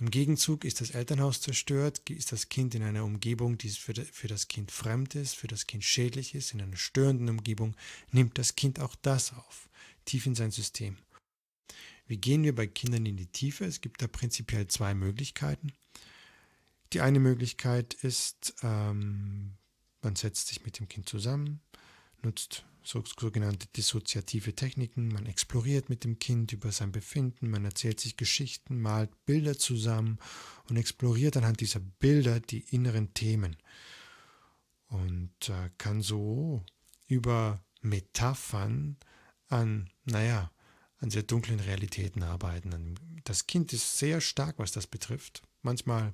Im 0.00 0.10
Gegenzug 0.10 0.64
ist 0.64 0.80
das 0.80 0.92
Elternhaus 0.92 1.42
zerstört, 1.42 2.08
ist 2.08 2.32
das 2.32 2.48
Kind 2.48 2.74
in 2.74 2.82
einer 2.82 3.04
Umgebung, 3.04 3.58
die 3.58 3.68
für, 3.68 3.92
das 3.92 4.48
Kind 4.48 4.70
fremd 4.72 5.14
ist, 5.14 5.36
für 5.36 5.46
das 5.46 5.66
Kind 5.66 5.84
schädlich 5.84 6.34
ist, 6.34 6.54
in 6.54 6.62
einer 6.62 6.76
störenden 6.76 7.28
Umgebung, 7.28 7.76
nimmt 8.10 8.38
das 8.38 8.56
Kind 8.56 8.80
auch 8.80 8.94
das 9.02 9.34
auf, 9.34 9.68
tief 10.06 10.24
in 10.24 10.34
sein 10.34 10.52
System. 10.52 10.96
Wie 12.06 12.16
gehen 12.16 12.42
wir 12.42 12.54
bei 12.54 12.66
Kindern 12.66 13.04
in 13.04 13.18
die 13.18 13.26
Tiefe? 13.26 13.66
Es 13.66 13.82
gibt 13.82 14.00
da 14.00 14.08
prinzipiell 14.08 14.66
zwei 14.68 14.94
Möglichkeiten. 14.94 15.74
Die 16.94 17.02
eine 17.02 17.20
Möglichkeit 17.20 17.92
ist, 17.92 18.54
ähm, 18.62 19.52
man 20.00 20.16
setzt 20.16 20.48
sich 20.48 20.64
mit 20.64 20.78
dem 20.78 20.88
Kind 20.88 21.10
zusammen, 21.10 21.60
nutzt 22.22 22.64
sogenannte 22.82 23.66
dissoziative 23.76 24.54
Techniken, 24.54 25.08
man 25.08 25.26
exploriert 25.26 25.88
mit 25.88 26.04
dem 26.04 26.18
Kind 26.18 26.52
über 26.52 26.72
sein 26.72 26.92
Befinden, 26.92 27.50
man 27.50 27.64
erzählt 27.64 28.00
sich 28.00 28.16
Geschichten, 28.16 28.80
malt 28.80 29.10
Bilder 29.26 29.58
zusammen 29.58 30.18
und 30.68 30.76
exploriert 30.76 31.36
anhand 31.36 31.60
dieser 31.60 31.80
Bilder 31.80 32.40
die 32.40 32.60
inneren 32.60 33.14
Themen 33.14 33.56
und 34.88 35.48
äh, 35.48 35.70
kann 35.78 36.02
so 36.02 36.64
über 37.06 37.62
Metaphern 37.82 38.96
an, 39.48 39.90
naja, 40.04 40.50
an 40.98 41.10
sehr 41.10 41.22
dunklen 41.22 41.60
Realitäten 41.60 42.22
arbeiten. 42.22 42.94
Das 43.24 43.46
Kind 43.46 43.72
ist 43.72 43.98
sehr 43.98 44.20
stark, 44.20 44.58
was 44.58 44.72
das 44.72 44.86
betrifft. 44.86 45.42
Manchmal 45.62 46.12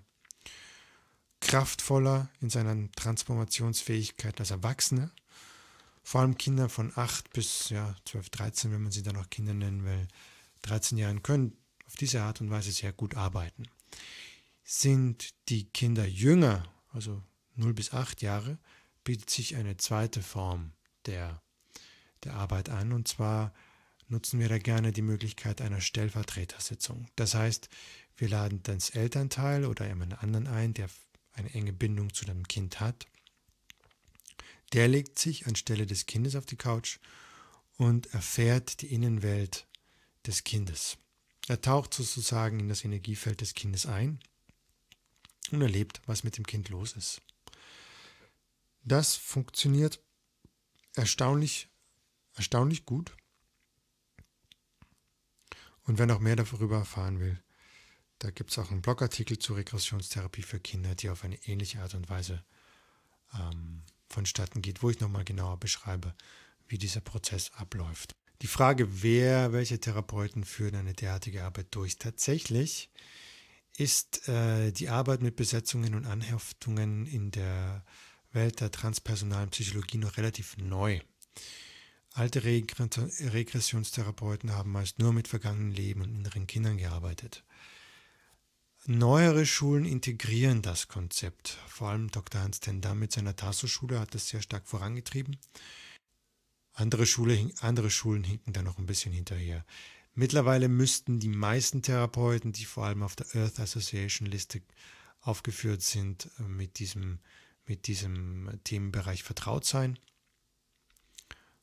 kraftvoller 1.41 2.31
in 2.41 2.51
seiner 2.51 2.91
Transformationsfähigkeit 2.93 4.39
als 4.41 4.51
Erwachsene. 4.51 5.11
Vor 6.07 6.21
allem 6.21 6.39
Kinder 6.39 6.69
von 6.69 6.93
8 6.95 7.33
bis 7.33 7.69
ja, 7.71 7.97
12, 8.05 8.31
13, 8.31 8.71
wenn 8.71 8.81
man 8.81 8.93
sie 8.93 9.03
dann 9.03 9.17
noch 9.17 9.29
Kinder 9.29 9.55
nennen 9.55 9.85
will, 9.85 10.07
13 10.63 10.99
Jahren 10.99 11.25
können 11.25 11.59
auf 11.85 11.97
diese 11.97 12.23
Art 12.23 12.41
und 12.41 12.49
Weise 12.49 12.71
sehr 12.71 12.93
gut 12.93 13.17
arbeiten. 13.17 13.65
Sind 14.63 15.35
die 15.49 15.65
Kinder 15.65 16.07
jünger, 16.07 16.73
also 16.93 17.25
0 17.57 17.75
bis 17.75 17.93
8 17.93 18.23
Jahre, 18.23 18.61
bietet 19.03 19.31
sich 19.31 19.57
eine 19.57 19.79
zweite 19.79 20.23
Form 20.23 20.75
der, 21.07 21.43
der 22.23 22.35
Arbeit 22.35 22.69
an. 22.69 22.93
Und 22.93 23.09
zwar 23.09 23.53
nutzen 24.07 24.39
wir 24.39 24.49
da 24.49 24.59
gerne 24.59 24.93
die 24.93 25.03
Möglichkeit 25.03 25.61
einer 25.61 25.81
Stellvertretersitzung. 25.81 27.09
Das 27.17 27.35
heißt, 27.35 27.69
wir 28.17 28.29
laden 28.29 28.63
das 28.63 28.91
Elternteil 28.91 29.65
oder 29.65 29.89
jemand 29.89 30.23
anderen 30.23 30.47
ein, 30.47 30.73
der 30.73 30.89
eine 31.33 31.53
enge 31.53 31.73
Bindung 31.73 32.15
zu 32.15 32.25
dem 32.25 32.47
Kind 32.47 32.79
hat, 32.79 33.09
der 34.77 34.89
legt 34.89 35.19
sich 35.19 35.47
anstelle 35.47 35.87
des 35.87 36.05
Kindes 36.05 36.37
auf 36.37 36.45
die 36.45 36.57
Couch 36.57 36.99
und 37.79 38.13
erfährt 38.13 38.83
die 38.83 38.93
Innenwelt 38.93 39.67
des 40.27 40.45
Kindes. 40.45 40.99
Er 41.49 41.63
taucht 41.63 41.95
sozusagen 41.95 42.61
in 42.61 42.69
das 42.69 42.85
Energiefeld 42.85 43.41
des 43.41 43.55
Kindes 43.55 43.87
ein 43.87 44.21
und 45.51 45.63
erlebt, 45.63 46.03
was 46.05 46.25
mit 46.25 46.37
dem 46.37 46.47
Kind 46.47 46.69
los 46.69 46.93
ist. 46.93 47.23
Das 48.85 49.15
funktioniert 49.15 49.99
erstaunlich, 50.95 51.71
erstaunlich 52.35 52.85
gut. 52.85 53.17
Und 55.85 55.99
wer 55.99 56.07
noch 56.07 56.21
mehr 56.21 56.37
darüber 56.37 56.77
erfahren 56.77 57.19
will, 57.19 57.43
da 58.19 58.31
gibt 58.31 58.51
es 58.51 58.59
auch 58.59 58.71
einen 58.71 58.83
Blogartikel 58.83 59.39
zur 59.39 59.57
Regressionstherapie 59.57 60.43
für 60.43 60.61
Kinder, 60.61 60.95
die 60.95 61.09
auf 61.09 61.25
eine 61.25 61.43
ähnliche 61.47 61.81
Art 61.81 61.95
und 61.95 62.11
Weise 62.11 62.45
ähm, 63.33 63.83
vonstatten 64.09 64.63
geht, 64.63 64.83
wo 64.83 64.91
ich 64.91 65.01
nochmal 65.01 65.25
genauer 65.25 65.59
beschreibe, 65.59 66.15
wie 66.69 66.79
dieser 66.79 67.01
Prozess 67.01 67.51
abläuft. 67.57 68.15
Die 68.43 68.47
Frage, 68.47 69.03
wer, 69.03 69.53
welche 69.53 69.81
Therapeuten 69.81 70.45
führen 70.45 70.75
eine 70.75 70.93
derartige 70.93 71.45
Arbeit 71.45 71.69
durch, 71.71 71.99
tatsächlich 71.99 72.91
ist 73.77 74.29
äh, 74.29 74.73
die 74.73 74.89
Arbeit 74.89 75.23
mit 75.23 75.37
Besetzungen 75.37 75.95
und 75.95 76.07
Anhaftungen 76.07 77.07
in 77.07 77.31
der 77.31 77.85
Welt 78.33 78.61
der 78.61 78.71
transpersonalen 78.71 79.51
Psychologie 79.51 79.99
noch 79.99 80.17
relativ 80.17 80.57
neu. 80.57 81.01
Alte 82.13 82.45
Regressionstherapeuten 82.45 84.53
haben 84.53 84.73
meist 84.73 84.99
nur 84.99 85.13
mit 85.13 85.29
vergangenen 85.29 85.71
Leben 85.71 86.03
und 86.03 86.15
inneren 86.15 86.47
Kindern 86.47 86.79
gearbeitet. 86.79 87.45
Neuere 88.89 89.47
Schulen 89.47 89.85
integrieren 89.85 90.63
das 90.63 90.87
Konzept. 90.87 91.59
Vor 91.67 91.89
allem 91.89 92.09
Dr. 92.09 92.41
Hans 92.41 92.61
Tendam 92.61 93.01
mit 93.01 93.11
seiner 93.11 93.35
Tasso-Schule 93.35 93.99
hat 93.99 94.15
das 94.15 94.29
sehr 94.29 94.43
stark 94.43 94.69
vorangetrieben. 94.69 95.39
Andere, 96.73 97.05
Schule, 97.05 97.51
andere 97.61 97.91
Schulen 97.91 98.23
hinken 98.23 98.53
da 98.53 98.63
noch 98.63 98.79
ein 98.79 98.87
bisschen 98.87 99.13
hinterher. 99.13 99.67
Mittlerweile 100.15 100.69
müssten 100.69 101.19
die 101.19 101.29
meisten 101.29 101.83
Therapeuten, 101.83 102.53
die 102.53 102.65
vor 102.65 102.85
allem 102.85 103.03
auf 103.03 103.17
der 103.17 103.27
Earth 103.35 103.59
Association 103.59 104.29
Liste 104.29 104.63
aufgeführt 105.21 105.83
sind, 105.83 106.31
äh, 106.39 106.43
mit 106.43 106.79
diesem, 106.79 107.19
mit 107.65 107.89
diesem 107.89 108.61
Themenbereich 108.63 109.25
vertraut 109.25 109.65
sein. 109.65 109.99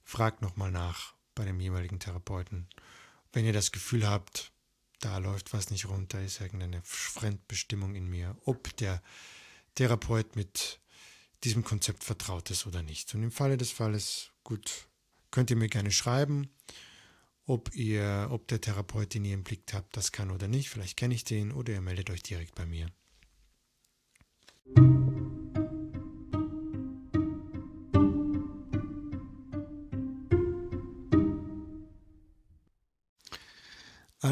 Fragt 0.04 0.42
nochmal 0.42 0.72
nach 0.72 1.16
bei 1.36 1.46
dem 1.46 1.62
jeweiligen 1.62 2.00
Therapeuten. 2.00 2.68
Wenn 3.32 3.46
ihr 3.46 3.54
das 3.54 3.72
Gefühl 3.72 4.10
habt, 4.10 4.53
da 5.04 5.18
läuft 5.18 5.54
was 5.54 5.70
nicht 5.70 5.88
runter, 5.88 6.22
ist 6.22 6.40
irgendeine 6.40 6.82
Fremdbestimmung 6.84 7.96
in 7.96 8.08
mir, 8.08 8.38
ob 8.46 8.76
der 8.78 9.02
Therapeut 9.76 10.36
mit 10.36 10.80
diesem 11.44 11.64
Konzept 11.64 12.04
vertraut 12.04 12.50
ist 12.52 12.66
oder 12.66 12.84
nicht. 12.84 13.14
Und 13.14 13.24
im 13.24 13.32
Falle 13.32 13.58
des 13.58 13.72
Falles, 13.72 14.32
gut, 14.44 14.88
könnt 15.32 15.50
ihr 15.50 15.58
mir 15.58 15.68
gerne 15.68 15.92
schreiben, 15.92 16.50
ob 17.46 17.74
ihr, 17.76 18.30
ob 18.32 18.48
der 18.48 18.62
Therapeut, 18.62 19.14
den 19.14 19.26
ihr 19.26 19.34
im 19.34 19.44
Blick 19.44 19.64
habt, 19.74 19.98
das 19.98 20.12
kann 20.12 20.32
oder 20.32 20.48
nicht. 20.48 20.70
Vielleicht 20.70 20.96
kenne 20.96 21.16
ich 21.16 21.26
den 21.26 21.52
oder 21.52 21.74
ihr 21.74 21.82
meldet 21.82 22.10
euch 22.10 22.24
direkt 22.24 22.56
bei 22.56 22.66
mir. 22.66 22.88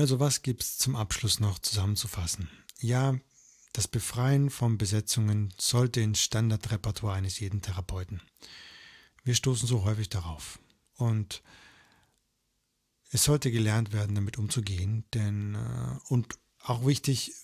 Also 0.02 0.20
was 0.20 0.42
gibt 0.42 0.64
es 0.64 0.80
zum 0.80 0.96
Abschluss 0.96 1.40
noch 1.40 1.60
zusammenzufassen? 1.60 2.50
Ja, 2.80 3.20
das 3.72 3.88
Befreien 3.88 4.50
von 4.50 4.80
Besetzungen 4.80 5.54
sollte 5.60 6.02
ins 6.02 6.24
Standardrepertoire 6.24 7.14
eines 7.14 7.40
jeden 7.40 7.62
Therapeuten. 7.62 8.20
Wir 9.24 9.36
stoßen 9.36 9.68
so 9.68 9.84
häufig 9.84 10.10
darauf. 10.10 10.58
Und 10.96 11.44
es 13.12 13.26
sollte 13.26 13.52
gelernt 13.52 13.94
werden, 13.94 14.16
damit 14.16 14.40
umzugehen, 14.40 15.06
denn 15.14 15.54
äh, 15.54 16.00
und 16.08 16.34
auch 16.64 16.84
wichtig, 16.88 17.36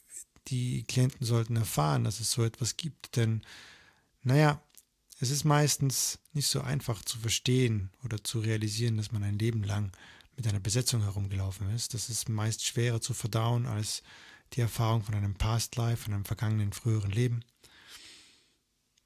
die 0.47 0.83
Klienten 0.85 1.27
sollten 1.27 1.57
erfahren, 1.57 2.05
dass 2.05 2.19
es 2.19 2.31
so 2.31 2.43
etwas 2.43 2.75
gibt, 2.75 3.17
denn 3.17 3.43
naja, 4.23 4.63
es 5.19 5.29
ist 5.29 5.43
meistens 5.43 6.17
nicht 6.33 6.47
so 6.47 6.61
einfach 6.61 7.05
zu 7.05 7.19
verstehen 7.19 7.91
oder 8.03 8.23
zu 8.23 8.39
realisieren, 8.39 8.97
dass 8.97 9.11
man 9.11 9.21
ein 9.21 9.37
Leben 9.37 9.61
lang 9.61 9.91
mit 10.37 10.47
einer 10.47 10.59
Besetzung 10.59 11.01
herumgelaufen 11.01 11.69
ist. 11.75 11.93
Das 11.93 12.09
ist 12.09 12.29
meist 12.29 12.63
schwerer 12.63 13.01
zu 13.01 13.13
verdauen 13.13 13.65
als 13.65 14.03
die 14.53 14.61
Erfahrung 14.61 15.03
von 15.03 15.15
einem 15.15 15.35
Past 15.35 15.75
Life, 15.75 16.03
von 16.03 16.13
einem 16.13 16.25
vergangenen 16.25 16.71
früheren 16.71 17.11
Leben, 17.11 17.43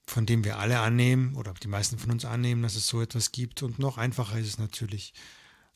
von 0.06 0.26
dem 0.26 0.44
wir 0.44 0.60
alle 0.60 0.82
annehmen 0.82 1.36
oder 1.36 1.54
die 1.54 1.70
meisten 1.70 1.98
von 1.98 2.12
uns 2.12 2.26
annehmen, 2.26 2.62
dass 2.62 2.76
es 2.76 2.86
so 2.86 3.02
etwas 3.02 3.32
gibt. 3.32 3.64
Und 3.64 3.80
noch 3.80 3.98
einfacher 3.98 4.38
ist 4.38 4.48
es 4.48 4.60
natürlich, 4.60 5.14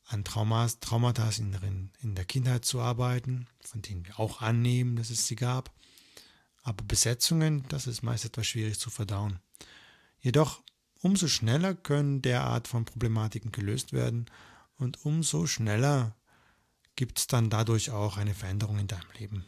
an 0.07 0.23
Traumas, 0.23 0.79
Traumata 0.81 1.27
in, 1.37 1.89
in 2.01 2.13
der 2.13 2.25
Kindheit 2.25 2.63
zu 2.63 2.79
arbeiten, 2.79 3.47
von 3.61 3.81
denen 3.81 4.05
wir 4.05 4.19
auch 4.19 4.41
annehmen, 4.41 4.97
dass 4.97 5.09
es 5.09 5.25
sie 5.25 5.35
gab. 5.35 5.73
Aber 6.61 6.83
Besetzungen, 6.83 7.65
das 7.69 7.87
ist 7.87 8.03
meist 8.03 8.25
etwas 8.25 8.45
schwierig 8.45 8.77
zu 8.77 8.91
verdauen. 8.91 9.39
Jedoch 10.19 10.61
umso 11.01 11.27
schneller 11.27 11.73
können 11.73 12.21
derart 12.21 12.67
von 12.67 12.85
Problematiken 12.85 13.51
gelöst 13.51 13.93
werden 13.93 14.27
und 14.77 15.05
umso 15.05 15.47
schneller 15.47 16.15
gibt 16.95 17.19
es 17.19 17.27
dann 17.27 17.49
dadurch 17.49 17.91
auch 17.91 18.17
eine 18.17 18.33
Veränderung 18.33 18.79
in 18.79 18.87
deinem 18.87 19.11
Leben. 19.17 19.45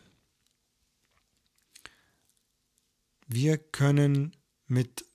Wir 3.27 3.57
können 3.57 4.35
mit 4.67 5.05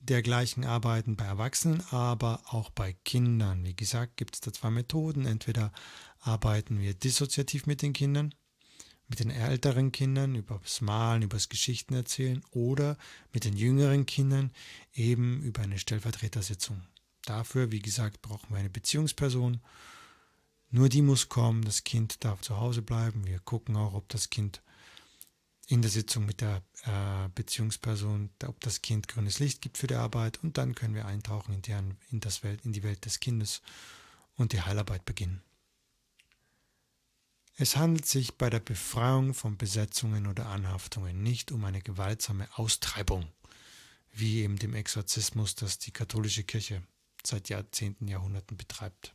dergleichen 0.00 0.64
arbeiten 0.64 1.16
bei 1.16 1.24
Erwachsenen, 1.24 1.82
aber 1.90 2.42
auch 2.46 2.70
bei 2.70 2.92
Kindern. 3.04 3.64
Wie 3.64 3.76
gesagt, 3.76 4.16
gibt 4.16 4.34
es 4.34 4.40
da 4.40 4.52
zwei 4.52 4.70
Methoden. 4.70 5.26
Entweder 5.26 5.72
arbeiten 6.20 6.80
wir 6.80 6.94
dissoziativ 6.94 7.66
mit 7.66 7.82
den 7.82 7.92
Kindern, 7.92 8.34
mit 9.08 9.20
den 9.20 9.30
älteren 9.30 9.92
Kindern 9.92 10.34
über 10.34 10.58
das 10.62 10.80
Malen, 10.80 11.22
über 11.22 11.36
das 11.36 11.48
Geschichten 11.48 11.94
erzählen 11.94 12.42
oder 12.50 12.98
mit 13.32 13.44
den 13.44 13.56
jüngeren 13.56 14.06
Kindern 14.06 14.50
eben 14.92 15.42
über 15.42 15.62
eine 15.62 15.78
Stellvertretersitzung. 15.78 16.82
Dafür, 17.24 17.70
wie 17.70 17.80
gesagt, 17.80 18.22
brauchen 18.22 18.50
wir 18.50 18.58
eine 18.58 18.70
Beziehungsperson. 18.70 19.60
Nur 20.70 20.88
die 20.88 21.02
muss 21.02 21.28
kommen, 21.28 21.64
das 21.64 21.84
Kind 21.84 22.24
darf 22.24 22.40
zu 22.40 22.58
Hause 22.58 22.82
bleiben. 22.82 23.26
Wir 23.26 23.38
gucken 23.40 23.76
auch, 23.76 23.94
ob 23.94 24.08
das 24.08 24.30
Kind 24.30 24.62
in 25.68 25.82
der 25.82 25.90
Sitzung 25.90 26.26
mit 26.26 26.40
der 26.40 26.62
äh, 26.84 27.28
Beziehungsperson, 27.34 28.30
ob 28.46 28.60
das 28.60 28.82
Kind 28.82 29.08
grünes 29.08 29.38
Licht 29.38 29.62
gibt 29.62 29.78
für 29.78 29.86
die 29.86 29.94
Arbeit 29.94 30.42
und 30.42 30.58
dann 30.58 30.74
können 30.74 30.94
wir 30.94 31.06
eintauchen 31.06 31.54
in, 31.54 31.62
deren, 31.62 31.96
in, 32.10 32.20
das 32.20 32.42
Welt, 32.42 32.64
in 32.64 32.72
die 32.72 32.82
Welt 32.82 33.04
des 33.04 33.20
Kindes 33.20 33.62
und 34.36 34.52
die 34.52 34.60
Heilarbeit 34.60 35.04
beginnen. 35.04 35.42
Es 37.56 37.76
handelt 37.76 38.06
sich 38.06 38.34
bei 38.36 38.50
der 38.50 38.60
Befreiung 38.60 39.34
von 39.34 39.56
Besetzungen 39.56 40.26
oder 40.26 40.46
Anhaftungen 40.46 41.22
nicht 41.22 41.52
um 41.52 41.64
eine 41.64 41.82
gewaltsame 41.82 42.48
Austreibung, 42.56 43.30
wie 44.12 44.40
eben 44.40 44.58
dem 44.58 44.74
Exorzismus, 44.74 45.54
das 45.54 45.78
die 45.78 45.90
katholische 45.90 46.44
Kirche 46.44 46.82
seit 47.26 47.48
Jahrzehnten, 47.48 48.08
Jahrhunderten 48.08 48.56
betreibt. 48.56 49.14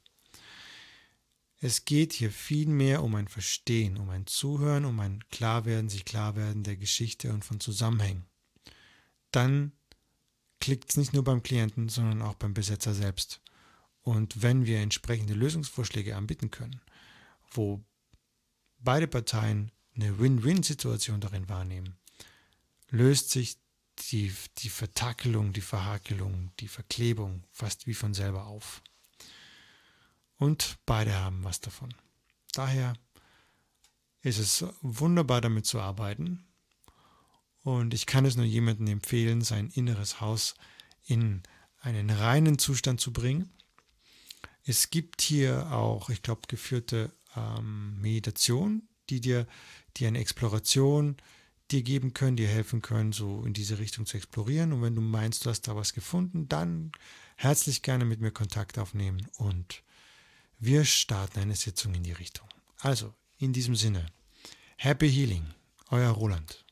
Es 1.59 1.85
geht 1.85 2.13
hier 2.13 2.31
vielmehr 2.31 3.03
um 3.03 3.15
ein 3.15 3.27
Verstehen, 3.27 3.97
um 3.97 4.09
ein 4.09 4.27
Zuhören, 4.27 4.85
um 4.85 4.99
ein 4.99 5.23
Klarwerden, 5.31 5.89
sich 5.89 6.05
Klarwerden 6.05 6.63
der 6.63 6.77
Geschichte 6.77 7.33
und 7.33 7.43
von 7.43 7.59
Zusammenhängen. 7.59 8.25
Dann 9.31 9.71
klickt 10.59 10.89
es 10.89 10.97
nicht 10.97 11.13
nur 11.13 11.23
beim 11.23 11.41
Klienten, 11.41 11.89
sondern 11.89 12.21
auch 12.21 12.35
beim 12.35 12.53
Besetzer 12.53 12.93
selbst. 12.93 13.41
Und 14.01 14.41
wenn 14.41 14.65
wir 14.65 14.79
entsprechende 14.79 15.33
Lösungsvorschläge 15.33 16.15
anbieten 16.15 16.51
können, 16.51 16.79
wo 17.51 17.83
beide 18.79 19.07
Parteien 19.07 19.71
eine 19.95 20.19
Win-Win-Situation 20.19 21.19
darin 21.19 21.49
wahrnehmen, 21.49 21.97
löst 22.89 23.31
sich 23.31 23.57
die, 23.99 24.33
die 24.59 24.69
Vertakelung, 24.69 25.53
die 25.53 25.61
Verhakelung, 25.61 26.51
die 26.59 26.67
Verklebung 26.67 27.43
fast 27.51 27.87
wie 27.87 27.93
von 27.93 28.13
selber 28.13 28.45
auf 28.45 28.81
und 30.37 30.77
beide 30.85 31.15
haben 31.15 31.43
was 31.43 31.61
davon. 31.61 31.93
Daher 32.53 32.93
ist 34.21 34.39
es 34.39 34.65
wunderbar 34.81 35.41
damit 35.41 35.65
zu 35.65 35.79
arbeiten 35.79 36.45
und 37.63 37.93
ich 37.93 38.05
kann 38.05 38.25
es 38.25 38.35
nur 38.35 38.45
jemandem 38.45 38.87
empfehlen, 38.87 39.41
sein 39.41 39.69
inneres 39.69 40.21
Haus 40.21 40.55
in 41.05 41.43
einen 41.79 42.09
reinen 42.09 42.59
Zustand 42.59 42.99
zu 42.99 43.13
bringen. 43.13 43.51
Es 44.63 44.89
gibt 44.89 45.21
hier 45.21 45.71
auch, 45.71 46.09
ich 46.09 46.21
glaube, 46.21 46.41
geführte 46.47 47.11
ähm, 47.35 47.99
Meditation, 48.01 48.87
die 49.09 49.21
dir, 49.21 49.47
die 49.95 50.05
eine 50.05 50.19
Exploration 50.19 51.17
dir 51.71 51.83
geben 51.83 52.13
können, 52.13 52.37
dir 52.37 52.47
helfen 52.47 52.81
können, 52.81 53.11
so 53.11 53.43
in 53.43 53.53
diese 53.53 53.79
Richtung 53.79 54.05
zu 54.05 54.17
explorieren. 54.17 54.73
Und 54.73 54.81
wenn 54.81 54.95
du 54.95 55.01
meinst, 55.01 55.45
du 55.45 55.49
hast 55.49 55.67
da 55.67 55.75
was 55.75 55.93
gefunden, 55.93 56.47
dann 56.47 56.91
herzlich 57.35 57.81
gerne 57.81 58.05
mit 58.05 58.21
mir 58.21 58.31
Kontakt 58.31 58.79
aufnehmen 58.79 59.27
und 59.37 59.83
wir 60.59 60.85
starten 60.85 61.39
eine 61.39 61.55
Sitzung 61.55 61.93
in 61.93 62.03
die 62.03 62.13
Richtung. 62.13 62.47
Also, 62.79 63.13
in 63.37 63.53
diesem 63.53 63.75
Sinne, 63.75 64.07
Happy 64.77 65.11
Healing, 65.11 65.45
euer 65.89 66.09
Roland. 66.09 66.65